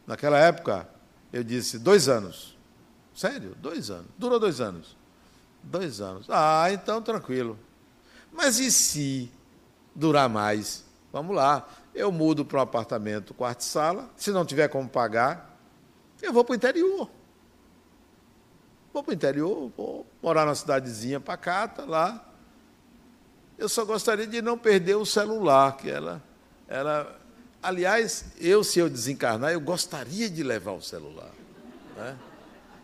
Naquela 0.07 0.39
época, 0.39 0.89
eu 1.33 1.43
disse 1.43 1.79
dois 1.79 2.09
anos. 2.09 2.57
Sério? 3.15 3.57
Dois 3.61 3.91
anos. 3.91 4.07
Durou 4.19 4.39
dois 4.39 4.61
anos. 4.61 4.97
Dois 5.63 6.01
anos. 6.01 6.27
Ah, 6.29 6.71
então 6.71 7.01
tranquilo. 7.01 7.59
Mas 8.33 8.59
e 8.59 8.71
se 8.71 9.31
durar 9.95 10.29
mais. 10.29 10.85
Vamos 11.17 11.35
lá, 11.35 11.67
eu 11.95 12.13
mudo 12.13 12.45
para 12.45 12.59
um 12.59 12.63
apartamento 12.63 13.33
quarto 13.33 13.65
sala, 13.65 14.11
se 14.19 14.31
não 14.31 14.45
tiver 14.45 14.69
como 14.69 14.87
pagar, 14.87 15.59
eu 16.21 16.31
vou 16.31 16.45
para 16.45 16.53
o 16.53 16.57
interior. 16.57 17.09
Vou 18.93 19.03
para 19.03 19.13
o 19.13 19.15
interior, 19.15 19.73
vou 19.75 20.07
morar 20.23 20.45
numa 20.45 20.55
cidadezinha 20.55 21.19
pacata 21.19 21.87
lá. 21.87 22.23
Eu 23.57 23.67
só 23.67 23.83
gostaria 23.87 24.27
de 24.27 24.43
não 24.43 24.59
perder 24.59 24.97
o 24.97 25.07
celular, 25.07 25.79
que 25.79 25.91
ela, 25.91 26.23
ela. 26.69 27.19
Aliás, 27.63 28.27
eu, 28.39 28.63
se 28.63 28.79
eu 28.79 28.91
desencarnar, 28.91 29.53
eu 29.53 29.61
gostaria 29.61 30.29
de 30.29 30.43
levar 30.43 30.73
o 30.73 30.83
celular. 30.83 31.33
Né? 31.97 32.15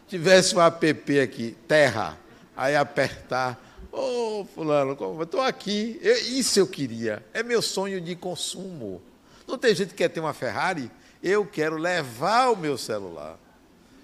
Tivesse 0.09 0.57
um 0.57 0.63
app 0.63 1.21
aqui, 1.21 1.55
terra, 1.69 2.17
aí 2.57 2.75
apertar. 2.77 3.61
Ô, 3.93 4.41
oh, 4.41 4.45
fulano, 4.47 4.97
estou 5.23 5.43
aqui. 5.43 6.01
Eu, 6.03 6.17
isso 6.17 6.59
eu 6.59 6.67
queria. 6.67 7.23
É 7.35 7.43
meu 7.43 7.61
sonho 7.61 8.01
de 8.01 8.17
consumo. 8.17 9.03
Não 9.47 9.59
tem 9.59 9.75
gente 9.75 9.91
que 9.91 9.97
quer 9.97 10.09
ter 10.09 10.21
uma 10.21 10.33
Ferrari? 10.33 10.91
Eu 11.23 11.45
quero 11.45 11.77
levar 11.77 12.49
o 12.51 12.57
meu 12.57 12.79
celular. 12.79 13.39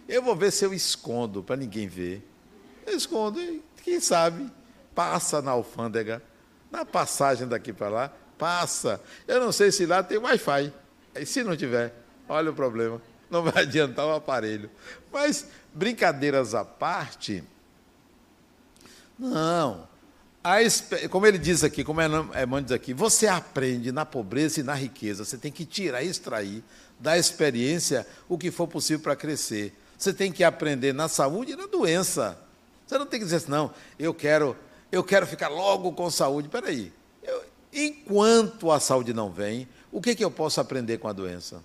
Eu 0.06 0.22
vou 0.22 0.36
ver 0.36 0.52
se 0.52 0.62
eu 0.64 0.74
escondo 0.74 1.42
para 1.42 1.56
ninguém 1.56 1.88
ver. 1.88 2.22
Eu 2.86 2.96
escondo 2.96 3.40
e, 3.40 3.62
quem 3.82 3.98
sabe, 3.98 4.50
passa 4.94 5.40
na 5.40 5.52
alfândega, 5.52 6.22
na 6.70 6.84
passagem 6.84 7.48
daqui 7.48 7.72
para 7.72 7.88
lá, 7.88 8.12
passa. 8.36 9.00
Eu 9.26 9.40
não 9.40 9.52
sei 9.52 9.72
se 9.72 9.86
lá 9.86 10.02
tem 10.02 10.18
Wi-Fi. 10.18 10.72
E 11.14 11.24
se 11.24 11.42
não 11.42 11.56
tiver, 11.56 11.94
olha 12.28 12.50
o 12.50 12.54
problema. 12.54 13.00
Não 13.30 13.42
vai 13.42 13.62
adiantar 13.64 14.06
o 14.06 14.14
aparelho. 14.14 14.70
Mas, 15.10 15.48
brincadeiras 15.72 16.54
à 16.54 16.64
parte, 16.64 17.42
não. 19.18 19.88
A, 20.42 20.58
como 21.10 21.26
ele 21.26 21.38
diz 21.38 21.64
aqui, 21.64 21.82
como 21.82 22.00
Emmanuel 22.00 22.62
diz 22.62 22.72
aqui, 22.72 22.94
você 22.94 23.26
aprende 23.26 23.90
na 23.90 24.06
pobreza 24.06 24.60
e 24.60 24.62
na 24.62 24.74
riqueza. 24.74 25.24
Você 25.24 25.36
tem 25.36 25.50
que 25.50 25.64
tirar, 25.64 26.02
extrair 26.02 26.62
da 26.98 27.18
experiência 27.18 28.06
o 28.28 28.38
que 28.38 28.50
for 28.50 28.66
possível 28.66 29.02
para 29.02 29.16
crescer. 29.16 29.74
Você 29.98 30.12
tem 30.12 30.30
que 30.30 30.44
aprender 30.44 30.94
na 30.94 31.08
saúde 31.08 31.52
e 31.52 31.56
na 31.56 31.66
doença. 31.66 32.38
Você 32.86 32.96
não 32.96 33.06
tem 33.06 33.18
que 33.18 33.24
dizer 33.24 33.36
assim, 33.36 33.50
não, 33.50 33.72
eu 33.98 34.14
quero, 34.14 34.56
eu 34.90 35.02
quero 35.02 35.26
ficar 35.26 35.48
logo 35.48 35.92
com 35.92 36.08
saúde. 36.08 36.48
Espera 36.48 36.68
aí. 36.68 36.92
Enquanto 37.72 38.70
a 38.70 38.80
saúde 38.80 39.12
não 39.12 39.30
vem, 39.30 39.68
o 39.92 40.00
que, 40.00 40.14
que 40.14 40.24
eu 40.24 40.30
posso 40.30 40.60
aprender 40.60 40.98
com 40.98 41.08
a 41.08 41.12
doença? 41.12 41.62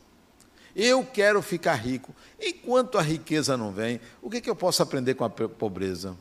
Eu 0.76 1.06
quero 1.06 1.42
ficar 1.42 1.76
rico. 1.76 2.14
Enquanto 2.40 2.98
a 2.98 3.02
riqueza 3.02 3.56
não 3.56 3.72
vem, 3.72 4.02
o 4.22 4.30
que, 4.30 4.42
que 4.42 4.50
eu 4.50 4.56
posso 4.56 4.82
aprender 4.82 5.14
com 5.14 5.24
a 5.24 5.30
pobreza? 5.30 6.18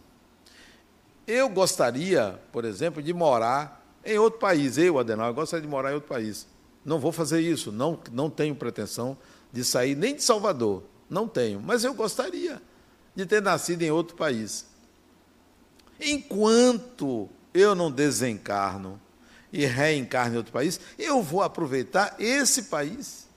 Eu 1.26 1.48
gostaria, 1.48 2.40
por 2.50 2.64
exemplo, 2.64 3.02
de 3.02 3.12
morar 3.12 3.84
em 4.04 4.18
outro 4.18 4.40
país. 4.40 4.76
Eu, 4.76 4.98
Adenal, 4.98 5.28
eu 5.28 5.34
gostaria 5.34 5.62
de 5.62 5.68
morar 5.68 5.92
em 5.92 5.94
outro 5.94 6.08
país. 6.08 6.46
Não 6.84 6.98
vou 6.98 7.12
fazer 7.12 7.40
isso, 7.40 7.70
não, 7.70 7.98
não 8.10 8.28
tenho 8.28 8.54
pretensão 8.54 9.16
de 9.52 9.62
sair 9.62 9.94
nem 9.94 10.16
de 10.16 10.22
Salvador. 10.22 10.82
Não 11.08 11.28
tenho, 11.28 11.60
mas 11.60 11.84
eu 11.84 11.94
gostaria 11.94 12.60
de 13.14 13.26
ter 13.26 13.42
nascido 13.42 13.82
em 13.82 13.90
outro 13.90 14.16
país. 14.16 14.66
Enquanto 16.00 17.28
eu 17.54 17.74
não 17.74 17.90
desencarno 17.90 19.00
e 19.52 19.66
reencarno 19.66 20.34
em 20.34 20.38
outro 20.38 20.52
país, 20.52 20.80
eu 20.98 21.22
vou 21.22 21.42
aproveitar 21.42 22.16
esse 22.18 22.64
país, 22.64 23.28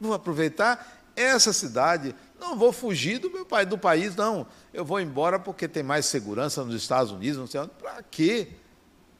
vou 0.00 0.14
aproveitar 0.14 1.02
essa 1.16 1.52
cidade, 1.52 2.14
não 2.46 2.56
vou 2.56 2.72
fugir 2.72 3.18
do 3.18 3.30
meu 3.30 3.44
pai, 3.44 3.66
do 3.66 3.76
país, 3.76 4.14
não. 4.14 4.46
Eu 4.72 4.84
vou 4.84 5.00
embora 5.00 5.38
porque 5.38 5.66
tem 5.66 5.82
mais 5.82 6.06
segurança 6.06 6.64
nos 6.64 6.74
Estados 6.74 7.10
Unidos, 7.10 7.38
não 7.38 7.46
sei 7.46 7.60
onde. 7.60 7.70
Para 7.70 8.02
quê? 8.04 8.48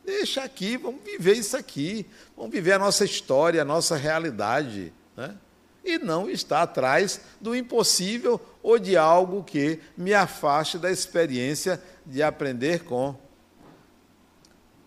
Deixa 0.04 0.44
aqui, 0.44 0.76
vamos 0.76 1.02
viver 1.02 1.34
isso 1.34 1.56
aqui. 1.56 2.06
Vamos 2.36 2.52
viver 2.52 2.72
a 2.72 2.78
nossa 2.78 3.04
história, 3.04 3.62
a 3.62 3.64
nossa 3.64 3.96
realidade. 3.96 4.92
Né? 5.16 5.36
E 5.84 5.98
não 5.98 6.30
estar 6.30 6.62
atrás 6.62 7.20
do 7.40 7.54
impossível 7.54 8.40
ou 8.62 8.78
de 8.78 8.96
algo 8.96 9.42
que 9.42 9.80
me 9.96 10.14
afaste 10.14 10.78
da 10.78 10.90
experiência 10.90 11.82
de 12.04 12.22
aprender 12.22 12.84
com. 12.84 13.16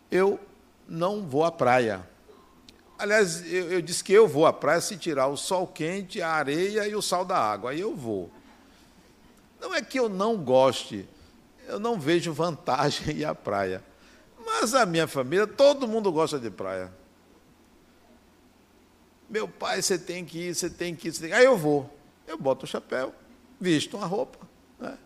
Eu 0.09 0.39
não 0.87 1.27
vou 1.27 1.43
à 1.43 1.51
praia. 1.51 2.07
Aliás, 2.99 3.49
eu, 3.49 3.71
eu, 3.71 3.81
disse 3.81 4.03
que 4.03 4.11
eu 4.11 4.27
vou 4.27 4.45
à 4.45 4.51
praia 4.51 4.81
se 4.81 4.97
tirar 4.97 5.27
o 5.27 5.37
sol 5.37 5.65
quente, 5.65 6.21
a 6.21 6.31
areia 6.31 6.85
e 6.85 6.93
o 6.93 7.01
sal 7.01 7.23
da 7.23 7.37
água. 7.37 7.71
Aí 7.71 7.79
eu 7.79 7.95
vou. 7.95 8.29
Não 9.57 9.73
é 9.73 9.81
que 9.81 9.97
eu 9.97 10.09
não 10.09 10.35
goste, 10.35 11.07
eu 11.65 11.79
não 11.79 11.97
vejo 11.97 12.33
vantagem 12.33 13.15
em 13.15 13.19
ir 13.19 13.25
à 13.25 13.33
praia. 13.33 13.81
Mas 14.45 14.73
a 14.73 14.85
minha 14.85 15.07
família, 15.07 15.47
todo 15.47 15.87
mundo 15.87 16.11
gosta 16.11 16.37
de 16.37 16.51
praia. 16.51 16.91
Meu 19.29 19.47
pai, 19.47 19.81
você 19.81 19.97
tem 19.97 20.25
que 20.25 20.49
ir, 20.49 20.55
você 20.55 20.69
tem 20.69 20.93
que 20.93 21.07
ir. 21.07 21.13
Você 21.13 21.21
tem... 21.21 21.31
Aí 21.31 21.45
eu 21.45 21.57
vou. 21.57 21.89
Eu 22.27 22.37
boto 22.37 22.65
o 22.65 22.67
chapéu, 22.67 23.15
visto 23.61 23.95
uma 23.95 24.07
roupa. 24.07 24.39
Né? 24.77 24.97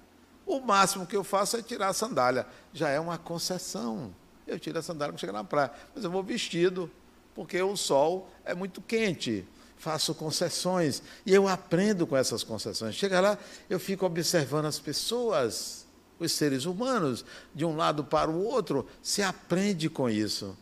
O 0.47 0.59
máximo 0.59 1.05
que 1.05 1.15
eu 1.15 1.23
faço 1.23 1.57
é 1.57 1.61
tirar 1.61 1.89
a 1.89 1.93
sandália. 1.93 2.47
Já 2.73 2.89
é 2.89 2.99
uma 2.99 3.19
concessão. 3.19 4.15
Eu 4.47 4.57
tiro 4.57 4.79
a 4.79 4.81
sandália 4.81 5.13
para 5.13 5.19
chegar 5.19 5.33
na 5.33 5.43
praia. 5.43 5.71
Mas 5.93 6.03
eu 6.03 6.09
vou 6.09 6.23
vestido 6.23 6.89
porque 7.35 7.61
o 7.61 7.75
sol 7.75 8.29
é 8.45 8.53
muito 8.53 8.81
quente. 8.81 9.45
Faço 9.77 10.15
concessões 10.15 11.03
e 11.25 11.33
eu 11.33 11.47
aprendo 11.47 12.07
com 12.07 12.15
essas 12.15 12.43
concessões. 12.43 12.95
Chega 12.95 13.19
lá, 13.19 13.37
eu 13.69 13.79
fico 13.79 14.05
observando 14.05 14.65
as 14.65 14.79
pessoas, 14.79 15.85
os 16.17 16.31
seres 16.31 16.65
humanos, 16.65 17.25
de 17.53 17.65
um 17.65 17.75
lado 17.75 18.03
para 18.03 18.31
o 18.31 18.45
outro, 18.45 18.87
se 19.01 19.21
aprende 19.21 19.89
com 19.89 20.09
isso. 20.09 20.57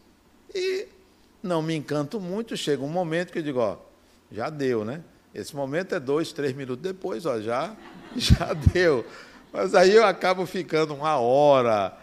E 0.56 0.88
não 1.44 1.62
me 1.62 1.76
encanto 1.76 2.20
muito, 2.20 2.58
chega 2.58 2.84
um 2.84 2.90
momento 2.90 3.32
que 3.32 3.40
eu 3.40 3.44
digo, 3.44 3.60
ó, 3.60 3.78
já 4.32 4.50
deu, 4.50 4.84
né? 4.84 5.04
Esse 5.34 5.56
momento 5.56 5.94
é 5.94 6.00
dois, 6.00 6.34
três 6.34 6.54
minutos 6.54 6.82
depois, 6.82 7.26
ó, 7.26 7.40
já, 7.40 7.76
já 8.18 8.54
deu. 8.54 9.06
Mas 9.54 9.76
aí 9.76 9.96
eu 9.96 10.06
acabo 10.06 10.46
ficando 10.46 10.96
uma 10.96 11.18
hora, 11.18 11.96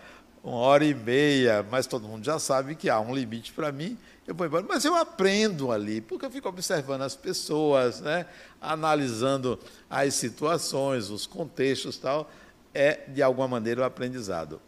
uma 0.43 0.57
hora 0.57 0.85
e 0.85 0.95
meia, 0.95 1.67
mas 1.69 1.87
todo 1.87 2.07
mundo 2.07 2.25
já 2.25 2.39
sabe 2.39 2.75
que 2.75 2.89
há 2.89 3.01
um 3.01 3.15
limite 3.15 3.53
para 3.53 3.73
mim 3.73 3.99
eu 4.29 4.35
vou 4.35 4.47
embora. 4.47 4.65
Mas 4.69 4.85
eu 4.85 4.95
aprendo 4.95 5.73
ali, 5.73 6.03
porque 6.03 6.27
eu 6.27 6.31
fico 6.31 6.51
observando 6.51 7.01
as 7.01 7.17
pessoas, 7.17 8.03
né? 8.03 8.27
analisando 8.61 9.59
as 9.89 10.15
situações, 10.15 11.09
os 11.09 11.27
contextos 11.27 11.97
tal. 11.97 12.31
É, 12.75 13.09
de 13.09 13.23
alguma 13.23 13.49
maneira, 13.49 13.81
o 13.81 13.85
aprendizado. 13.85 14.61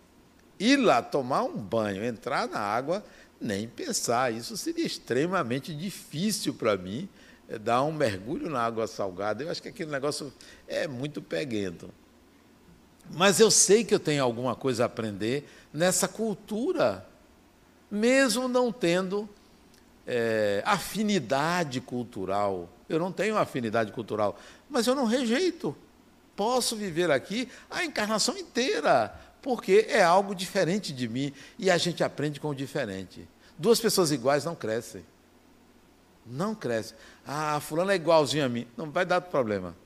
Ir 0.58 0.76
lá 0.76 1.02
tomar 1.02 1.42
um 1.42 1.56
banho, 1.56 2.02
entrar 2.02 2.48
na 2.48 2.58
água, 2.58 3.04
nem 3.38 3.68
pensar. 3.68 4.32
Isso 4.32 4.56
seria 4.56 4.86
extremamente 4.86 5.74
difícil 5.74 6.54
para 6.54 6.78
mim, 6.78 7.06
é, 7.46 7.58
dar 7.58 7.82
um 7.82 7.92
mergulho 7.92 8.48
na 8.48 8.62
água 8.62 8.86
salgada. 8.86 9.44
Eu 9.44 9.50
acho 9.50 9.60
que 9.60 9.68
aquele 9.68 9.90
negócio 9.90 10.32
é 10.66 10.88
muito 10.88 11.20
peguento. 11.20 11.90
Mas 13.10 13.38
eu 13.38 13.50
sei 13.50 13.84
que 13.84 13.94
eu 13.94 14.00
tenho 14.00 14.24
alguma 14.24 14.56
coisa 14.56 14.84
a 14.84 14.86
aprender 14.86 15.46
nessa 15.70 16.08
cultura, 16.08 17.06
mesmo 17.90 18.48
não 18.48 18.72
tendo 18.72 19.28
é, 20.12 20.60
afinidade 20.66 21.80
cultural. 21.80 22.68
Eu 22.88 22.98
não 22.98 23.12
tenho 23.12 23.38
afinidade 23.38 23.92
cultural, 23.92 24.36
mas 24.68 24.88
eu 24.88 24.94
não 24.96 25.04
rejeito. 25.04 25.76
Posso 26.34 26.74
viver 26.74 27.12
aqui 27.12 27.48
a 27.70 27.84
encarnação 27.84 28.36
inteira, 28.36 29.14
porque 29.40 29.86
é 29.88 30.02
algo 30.02 30.34
diferente 30.34 30.92
de 30.92 31.08
mim 31.08 31.32
e 31.56 31.70
a 31.70 31.78
gente 31.78 32.02
aprende 32.02 32.40
com 32.40 32.48
o 32.48 32.54
diferente. 32.54 33.28
Duas 33.56 33.78
pessoas 33.78 34.10
iguais 34.10 34.44
não 34.44 34.56
crescem. 34.56 35.04
Não 36.26 36.56
crescem. 36.56 36.96
Ah, 37.24 37.60
fulano 37.60 37.92
é 37.92 37.94
igualzinho 37.94 38.44
a 38.44 38.48
mim. 38.48 38.66
Não 38.76 38.90
vai 38.90 39.06
dar 39.06 39.20
problema. 39.20 39.76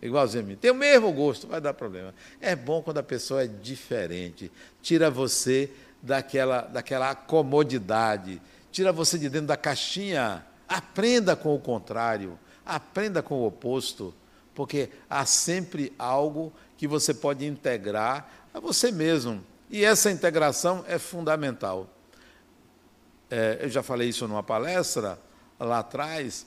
Igualzinho 0.00 0.44
a 0.44 0.46
mim. 0.46 0.56
Tem 0.56 0.70
o 0.70 0.74
mesmo 0.74 1.12
gosto, 1.12 1.48
vai 1.48 1.60
dar 1.60 1.74
problema. 1.74 2.14
É 2.40 2.54
bom 2.54 2.82
quando 2.82 2.98
a 2.98 3.02
pessoa 3.02 3.42
é 3.42 3.48
diferente. 3.48 4.50
Tira 4.80 5.10
você 5.10 5.70
daquela, 6.00 6.62
daquela 6.62 7.14
comodidade 7.16 8.40
tira 8.70 8.92
você 8.92 9.18
de 9.18 9.28
dentro 9.28 9.48
da 9.48 9.56
caixinha. 9.56 10.44
Aprenda 10.68 11.34
com 11.34 11.54
o 11.54 11.58
contrário, 11.58 12.38
aprenda 12.64 13.22
com 13.22 13.34
o 13.34 13.46
oposto, 13.46 14.14
porque 14.54 14.90
há 15.08 15.26
sempre 15.26 15.92
algo 15.98 16.52
que 16.76 16.86
você 16.86 17.12
pode 17.12 17.44
integrar 17.44 18.28
a 18.54 18.60
você 18.60 18.92
mesmo. 18.92 19.44
E 19.68 19.84
essa 19.84 20.10
integração 20.10 20.84
é 20.88 20.98
fundamental. 20.98 21.88
É, 23.30 23.58
eu 23.62 23.68
já 23.68 23.82
falei 23.82 24.08
isso 24.08 24.26
numa 24.26 24.42
palestra 24.42 25.18
lá 25.58 25.78
atrás. 25.78 26.46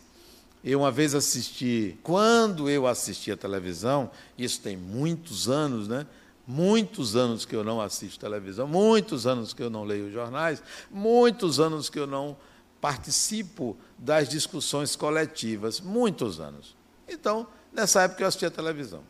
Eu 0.63 0.79
uma 0.79 0.91
vez 0.91 1.13
assisti, 1.13 1.97
quando 2.03 2.69
eu 2.69 2.87
assisti 2.87 3.31
a 3.31 3.37
televisão, 3.37 4.09
isso 4.37 4.61
tem 4.61 4.77
muitos 4.77 5.49
anos, 5.49 5.87
né? 5.87 6.05
Muitos 6.45 7.15
anos 7.15 7.45
que 7.45 7.55
eu 7.55 7.63
não 7.63 7.79
assisto 7.79 8.19
televisão, 8.19 8.67
muitos 8.67 9.25
anos 9.25 9.53
que 9.53 9.63
eu 9.63 9.69
não 9.69 9.83
leio 9.83 10.11
jornais, 10.11 10.61
muitos 10.91 11.59
anos 11.59 11.89
que 11.89 11.97
eu 11.97 12.07
não 12.07 12.35
participo 12.81 13.77
das 13.97 14.27
discussões 14.27 14.95
coletivas, 14.95 15.79
muitos 15.79 16.41
anos. 16.41 16.75
Então, 17.07 17.47
nessa 17.71 18.01
época 18.01 18.23
eu 18.23 18.27
assistia 18.27 18.51
televisão. 18.51 19.03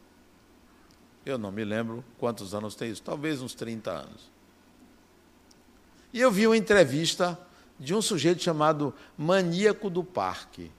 Eu 1.25 1.37
não 1.37 1.51
me 1.51 1.63
lembro 1.63 2.03
quantos 2.19 2.53
anos 2.53 2.75
tem 2.75 2.91
isso, 2.91 3.01
talvez 3.01 3.41
uns 3.41 3.55
30 3.55 3.89
anos. 3.89 4.31
E 6.13 6.21
eu 6.21 6.31
vi 6.31 6.45
uma 6.45 6.55
entrevista 6.55 7.39
de 7.79 7.95
um 7.95 8.01
sujeito 8.01 8.43
chamado 8.43 8.93
Maníaco 9.17 9.89
do 9.89 10.03
Parque. 10.03 10.71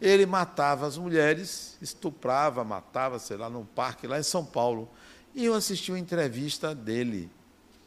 Ele 0.00 0.26
matava 0.26 0.86
as 0.86 0.98
mulheres, 0.98 1.78
estuprava, 1.80 2.62
matava, 2.62 3.18
sei 3.18 3.36
lá, 3.36 3.48
num 3.48 3.64
parque 3.64 4.06
lá 4.06 4.18
em 4.18 4.22
São 4.22 4.44
Paulo. 4.44 4.88
E 5.34 5.44
eu 5.44 5.54
assisti 5.54 5.90
uma 5.90 5.98
entrevista 5.98 6.74
dele. 6.74 7.30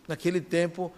Naquele 0.08 0.42
tempo, 0.42 0.92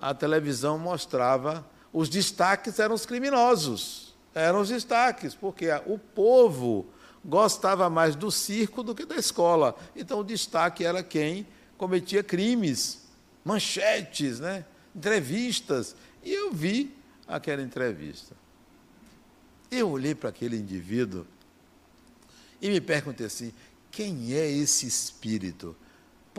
a 0.00 0.14
televisão 0.14 0.78
mostrava 0.78 1.66
os 1.92 2.08
destaques 2.08 2.78
eram 2.78 2.94
os 2.94 3.04
criminosos, 3.04 4.14
eram 4.34 4.60
os 4.60 4.68
destaques, 4.68 5.34
porque 5.34 5.68
o 5.86 5.98
povo 5.98 6.86
gostava 7.24 7.90
mais 7.90 8.14
do 8.14 8.30
circo 8.30 8.82
do 8.82 8.94
que 8.94 9.04
da 9.04 9.16
escola. 9.16 9.76
Então 9.94 10.20
o 10.20 10.24
destaque 10.24 10.84
era 10.84 11.02
quem 11.02 11.46
cometia 11.76 12.22
crimes, 12.22 13.06
manchetes, 13.44 14.40
né? 14.40 14.64
entrevistas. 14.94 15.96
E 16.22 16.32
eu 16.32 16.52
vi 16.52 16.94
aquela 17.26 17.62
entrevista. 17.62 18.34
Eu 19.70 19.90
olhei 19.90 20.14
para 20.14 20.30
aquele 20.30 20.56
indivíduo 20.56 21.26
e 22.60 22.68
me 22.68 22.80
perguntei 22.80 23.26
assim: 23.26 23.52
quem 23.90 24.32
é 24.34 24.48
esse 24.50 24.86
espírito? 24.86 25.76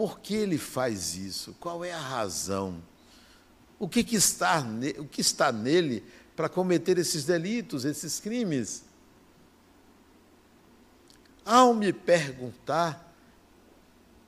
Por 0.02 0.20
que 0.20 0.34
ele 0.34 0.58
faz 0.58 1.16
isso? 1.16 1.56
Qual 1.60 1.86
é 1.86 1.94
a 1.94 2.00
razão? 2.00 2.82
O 3.78 3.88
que, 3.88 4.04
que, 4.04 4.16
está, 4.16 4.66
o 4.98 5.06
que 5.06 5.22
está 5.22 5.52
nele 5.52 6.04
para 6.36 6.50
cometer 6.50 6.98
esses 6.98 7.24
delitos, 7.24 7.86
esses 7.86 8.20
crimes? 8.20 8.84
Ao 11.46 11.72
me 11.76 11.94
perguntar 11.94 13.14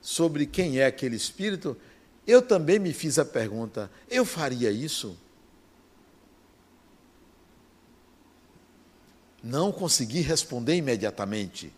sobre 0.00 0.46
quem 0.46 0.78
é 0.78 0.86
aquele 0.86 1.16
espírito, 1.16 1.76
eu 2.24 2.40
também 2.40 2.78
me 2.78 2.92
fiz 2.92 3.18
a 3.18 3.24
pergunta: 3.24 3.90
eu 4.08 4.24
faria 4.24 4.70
isso? 4.70 5.18
Não 9.42 9.72
consegui 9.72 10.20
responder 10.20 10.76
imediatamente. 10.76 11.74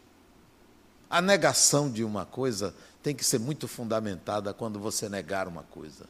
A 1.08 1.22
negação 1.22 1.90
de 1.90 2.04
uma 2.04 2.26
coisa 2.26 2.74
tem 3.06 3.14
que 3.14 3.24
ser 3.24 3.38
muito 3.38 3.68
fundamentada 3.68 4.52
quando 4.52 4.80
você 4.80 5.08
negar 5.08 5.46
uma 5.46 5.62
coisa. 5.62 6.06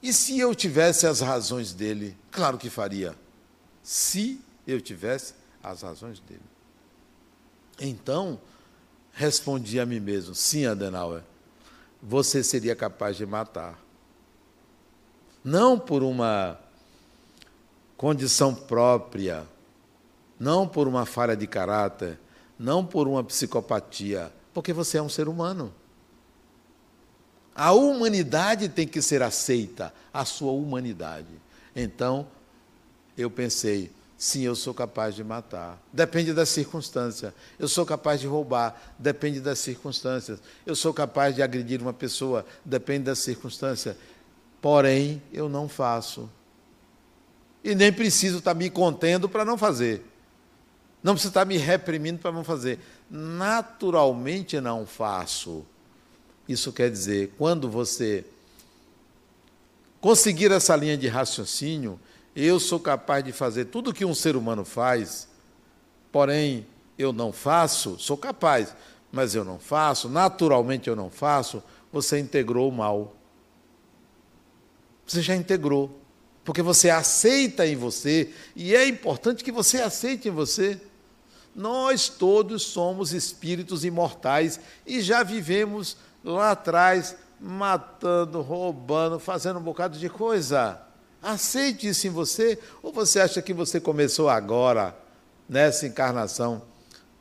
E 0.00 0.12
se 0.12 0.38
eu 0.38 0.54
tivesse 0.54 1.04
as 1.04 1.18
razões 1.18 1.74
dele? 1.74 2.16
Claro 2.30 2.56
que 2.56 2.70
faria. 2.70 3.12
Se 3.82 4.40
eu 4.64 4.80
tivesse 4.80 5.34
as 5.60 5.82
razões 5.82 6.20
dele. 6.20 6.44
Então, 7.80 8.40
respondi 9.12 9.80
a 9.80 9.84
mim 9.84 9.98
mesmo: 9.98 10.32
sim, 10.32 10.64
Adenauer, 10.64 11.24
você 12.00 12.40
seria 12.40 12.76
capaz 12.76 13.16
de 13.16 13.26
matar. 13.26 13.76
Não 15.42 15.76
por 15.76 16.04
uma 16.04 16.56
condição 17.96 18.54
própria, 18.54 19.44
não 20.38 20.68
por 20.68 20.86
uma 20.86 21.04
falha 21.04 21.36
de 21.36 21.48
caráter, 21.48 22.20
não 22.64 22.84
por 22.84 23.06
uma 23.06 23.22
psicopatia, 23.22 24.32
porque 24.54 24.72
você 24.72 24.96
é 24.96 25.02
um 25.02 25.08
ser 25.08 25.28
humano. 25.28 25.70
A 27.54 27.72
humanidade 27.72 28.70
tem 28.70 28.88
que 28.88 29.02
ser 29.02 29.22
aceita, 29.22 29.92
a 30.12 30.24
sua 30.24 30.50
humanidade. 30.52 31.28
Então, 31.76 32.26
eu 33.18 33.30
pensei, 33.30 33.92
sim, 34.16 34.42
eu 34.42 34.56
sou 34.56 34.72
capaz 34.72 35.14
de 35.14 35.22
matar. 35.22 35.78
Depende 35.92 36.32
da 36.32 36.46
circunstância. 36.46 37.34
Eu 37.58 37.68
sou 37.68 37.84
capaz 37.84 38.18
de 38.18 38.26
roubar, 38.26 38.94
depende 38.98 39.40
das 39.40 39.58
circunstâncias. 39.58 40.40
Eu 40.64 40.74
sou 40.74 40.94
capaz 40.94 41.34
de 41.34 41.42
agredir 41.42 41.82
uma 41.82 41.92
pessoa, 41.92 42.46
depende 42.64 43.04
da 43.04 43.14
circunstância. 43.14 43.94
Porém, 44.62 45.22
eu 45.30 45.50
não 45.50 45.68
faço. 45.68 46.30
E 47.62 47.74
nem 47.74 47.92
preciso 47.92 48.38
estar 48.38 48.54
me 48.54 48.70
contendo 48.70 49.28
para 49.28 49.44
não 49.44 49.58
fazer. 49.58 50.13
Não 51.04 51.12
precisa 51.12 51.30
estar 51.30 51.44
me 51.44 51.58
reprimindo 51.58 52.18
para 52.18 52.32
não 52.32 52.42
fazer. 52.42 52.78
Naturalmente 53.10 54.58
não 54.58 54.86
faço. 54.86 55.62
Isso 56.48 56.72
quer 56.72 56.90
dizer, 56.90 57.34
quando 57.36 57.68
você 57.68 58.24
conseguir 60.00 60.50
essa 60.50 60.74
linha 60.74 60.96
de 60.96 61.06
raciocínio, 61.06 62.00
eu 62.34 62.58
sou 62.58 62.80
capaz 62.80 63.22
de 63.22 63.32
fazer 63.32 63.66
tudo 63.66 63.90
o 63.90 63.94
que 63.94 64.04
um 64.04 64.14
ser 64.14 64.34
humano 64.34 64.64
faz, 64.64 65.28
porém 66.10 66.66
eu 66.98 67.12
não 67.12 67.32
faço, 67.32 67.98
sou 67.98 68.16
capaz, 68.16 68.74
mas 69.12 69.34
eu 69.34 69.44
não 69.44 69.58
faço, 69.58 70.08
naturalmente 70.08 70.88
eu 70.88 70.96
não 70.96 71.10
faço, 71.10 71.62
você 71.92 72.18
integrou 72.18 72.70
o 72.70 72.72
mal. 72.72 73.14
Você 75.06 75.20
já 75.20 75.36
integrou, 75.36 76.00
porque 76.44 76.62
você 76.62 76.88
aceita 76.88 77.66
em 77.66 77.76
você, 77.76 78.32
e 78.56 78.74
é 78.74 78.88
importante 78.88 79.44
que 79.44 79.52
você 79.52 79.82
aceite 79.82 80.28
em 80.28 80.32
você. 80.32 80.80
Nós 81.54 82.08
todos 82.08 82.62
somos 82.64 83.12
espíritos 83.12 83.84
imortais 83.84 84.58
e 84.86 85.00
já 85.00 85.22
vivemos 85.22 85.96
lá 86.24 86.50
atrás, 86.50 87.16
matando, 87.38 88.40
roubando, 88.40 89.18
fazendo 89.18 89.58
um 89.58 89.62
bocado 89.62 89.98
de 89.98 90.08
coisa. 90.08 90.80
Aceite 91.22 91.88
isso 91.88 92.06
em 92.06 92.10
você, 92.10 92.58
ou 92.82 92.92
você 92.92 93.20
acha 93.20 93.40
que 93.40 93.54
você 93.54 93.80
começou 93.80 94.28
agora, 94.28 94.96
nessa 95.48 95.86
encarnação? 95.86 96.62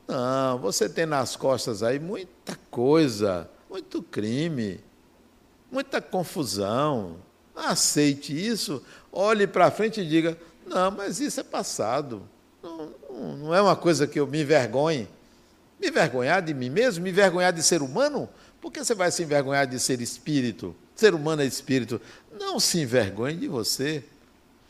Não, 0.08 0.58
você 0.60 0.90
tem 0.90 1.06
nas 1.06 1.36
costas 1.36 1.82
aí 1.84 2.00
muita 2.00 2.58
coisa, 2.70 3.50
muito 3.70 4.02
crime, 4.02 4.80
muita 5.72 6.02
confusão. 6.02 7.18
Aceite 7.56 8.34
isso, 8.34 8.84
olhe 9.12 9.48
para 9.48 9.72
frente 9.72 10.02
e 10.02 10.08
diga: 10.08 10.38
não, 10.66 10.92
mas 10.92 11.20
isso 11.20 11.40
é 11.40 11.44
passado. 11.44 12.24
Não, 12.62 12.90
não 13.14 13.54
é 13.54 13.62
uma 13.62 13.76
coisa 13.76 14.08
que 14.08 14.20
eu 14.20 14.28
me 14.28 14.42
envergonhe. 14.42 15.08
Me 15.80 15.90
envergonhar 15.90 16.42
de 16.42 16.54
mim 16.54 16.70
mesmo, 16.70 17.04
me 17.04 17.10
envergonhar 17.10 17.54
de 17.54 17.62
ser 17.62 17.82
humano, 17.82 18.30
por 18.64 18.72
que 18.72 18.84
você 18.84 18.96
vai 18.96 19.12
se 19.12 19.22
envergonhar 19.22 19.68
de 19.68 19.78
ser 19.78 20.00
espírito? 20.00 20.74
Ser 20.96 21.14
humano 21.14 21.42
é 21.42 21.46
espírito. 21.46 22.00
Não 22.40 22.62
se 22.62 22.80
envergonhe 22.80 23.36
de 23.36 23.48
você. 23.48 24.04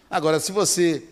Agora, 0.09 0.39
se 0.39 0.51
você 0.51 1.03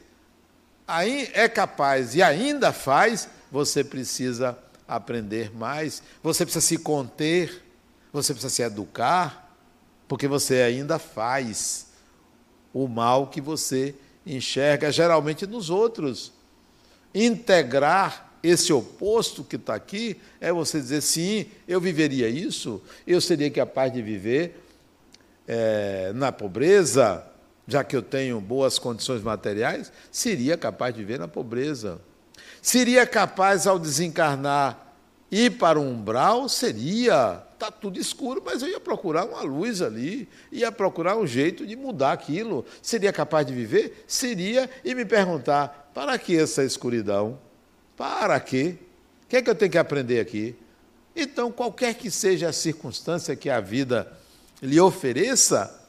é 1.34 1.48
capaz 1.48 2.16
e 2.16 2.24
ainda 2.24 2.74
faz, 2.74 3.30
você 3.52 3.84
precisa 3.84 4.58
aprender 4.88 5.56
mais, 5.56 6.02
você 6.24 6.44
precisa 6.44 6.66
se 6.66 6.78
conter, 6.78 7.64
você 8.12 8.34
precisa 8.34 8.54
se 8.54 8.64
educar, 8.64 9.56
porque 10.08 10.28
você 10.28 10.56
ainda 10.56 10.98
faz 10.98 11.88
o 12.74 12.88
mal 12.88 13.28
que 13.28 13.40
você 13.40 13.96
enxerga 14.26 14.92
geralmente 14.92 15.46
nos 15.46 15.70
outros. 15.70 16.34
Integrar 17.14 18.32
esse 18.44 18.74
oposto 18.74 19.44
que 19.44 19.56
está 19.56 19.76
aqui 19.76 20.20
é 20.40 20.52
você 20.52 20.80
dizer, 20.80 21.02
sim, 21.02 21.46
eu 21.68 21.80
viveria 21.80 22.28
isso, 22.28 22.82
eu 23.06 23.22
seria 23.22 23.52
capaz 23.52 23.94
de 23.94 24.02
viver 24.02 24.64
é, 25.48 26.12
na 26.14 26.32
pobreza, 26.32 27.26
já 27.68 27.84
que 27.84 27.96
eu 27.96 28.02
tenho 28.02 28.40
boas 28.42 28.80
condições 28.80 29.22
materiais, 29.22 29.92
seria 30.12 30.58
capaz 30.58 30.94
de 30.94 31.02
viver 31.02 31.20
na 31.20 31.28
pobreza. 31.28 32.00
Seria 32.62 33.06
capaz, 33.08 33.66
ao 33.66 33.80
desencarnar, 33.80 34.81
ir 35.32 35.52
para 35.52 35.80
o 35.80 35.84
umbral? 35.84 36.50
Seria. 36.50 37.44
Está 37.54 37.72
tudo 37.72 38.00
escuro, 38.00 38.42
mas 38.44 38.64
eu 38.64 38.68
ia 38.68 38.80
procurar 38.80 39.24
uma 39.24 39.44
luz 39.44 39.84
ali, 39.84 40.28
ia 40.52 40.72
procurar 40.72 41.16
um 41.16 41.28
jeito 41.28 41.66
de 41.66 41.76
mudar 41.76 42.12
aquilo. 42.12 42.66
Seria 42.82 43.14
capaz 43.14 43.46
de 43.46 43.54
viver? 43.54 44.04
Seria, 44.08 44.70
e 44.84 44.94
me 44.96 45.06
perguntar: 45.06 45.92
para 45.94 46.18
que 46.18 46.36
essa 46.36 46.64
escuridão? 46.64 47.40
Para 47.96 48.40
quê? 48.40 48.78
O 49.24 49.28
que 49.28 49.38
é 49.38 49.42
que 49.42 49.50
eu 49.50 49.56
tenho 49.56 49.72
que 49.72 49.78
aprender 49.78 50.20
aqui? 50.20 50.56
Então, 51.16 51.52
qualquer 51.52 51.94
que 51.94 52.10
seja 52.10 52.50
a 52.50 52.54
circunstância 52.54 53.36
que 53.36 53.50
a 53.50 53.60
vida 53.60 54.12
lhe 54.62 54.80
ofereça, 54.80 55.80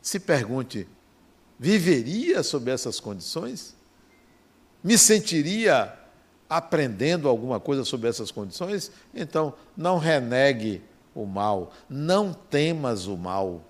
se 0.00 0.20
pergunte: 0.20 0.86
viveria 1.58 2.42
sob 2.44 2.70
essas 2.70 3.00
condições? 3.00 3.74
Me 4.82 4.96
sentiria 4.96 5.92
aprendendo 6.48 7.28
alguma 7.28 7.58
coisa 7.58 7.84
sobre 7.84 8.08
essas 8.08 8.30
condições? 8.30 8.90
Então, 9.14 9.54
não 9.76 9.98
renegue 9.98 10.82
o 11.14 11.24
mal, 11.24 11.72
não 11.88 12.32
temas 12.32 13.06
o 13.06 13.16
mal. 13.16 13.62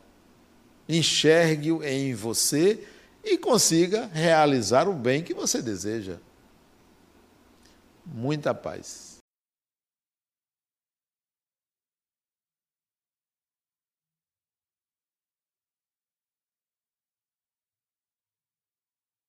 Enxergue-o 0.89 1.83
em 1.83 2.15
você 2.15 2.87
e 3.25 3.39
consiga 3.39 4.07
realizar 4.13 4.89
o 4.89 4.93
bem 4.93 5.23
que 5.23 5.33
você 5.33 5.63
deseja 5.63 6.19
muita 8.07 8.55
paz. 8.55 9.14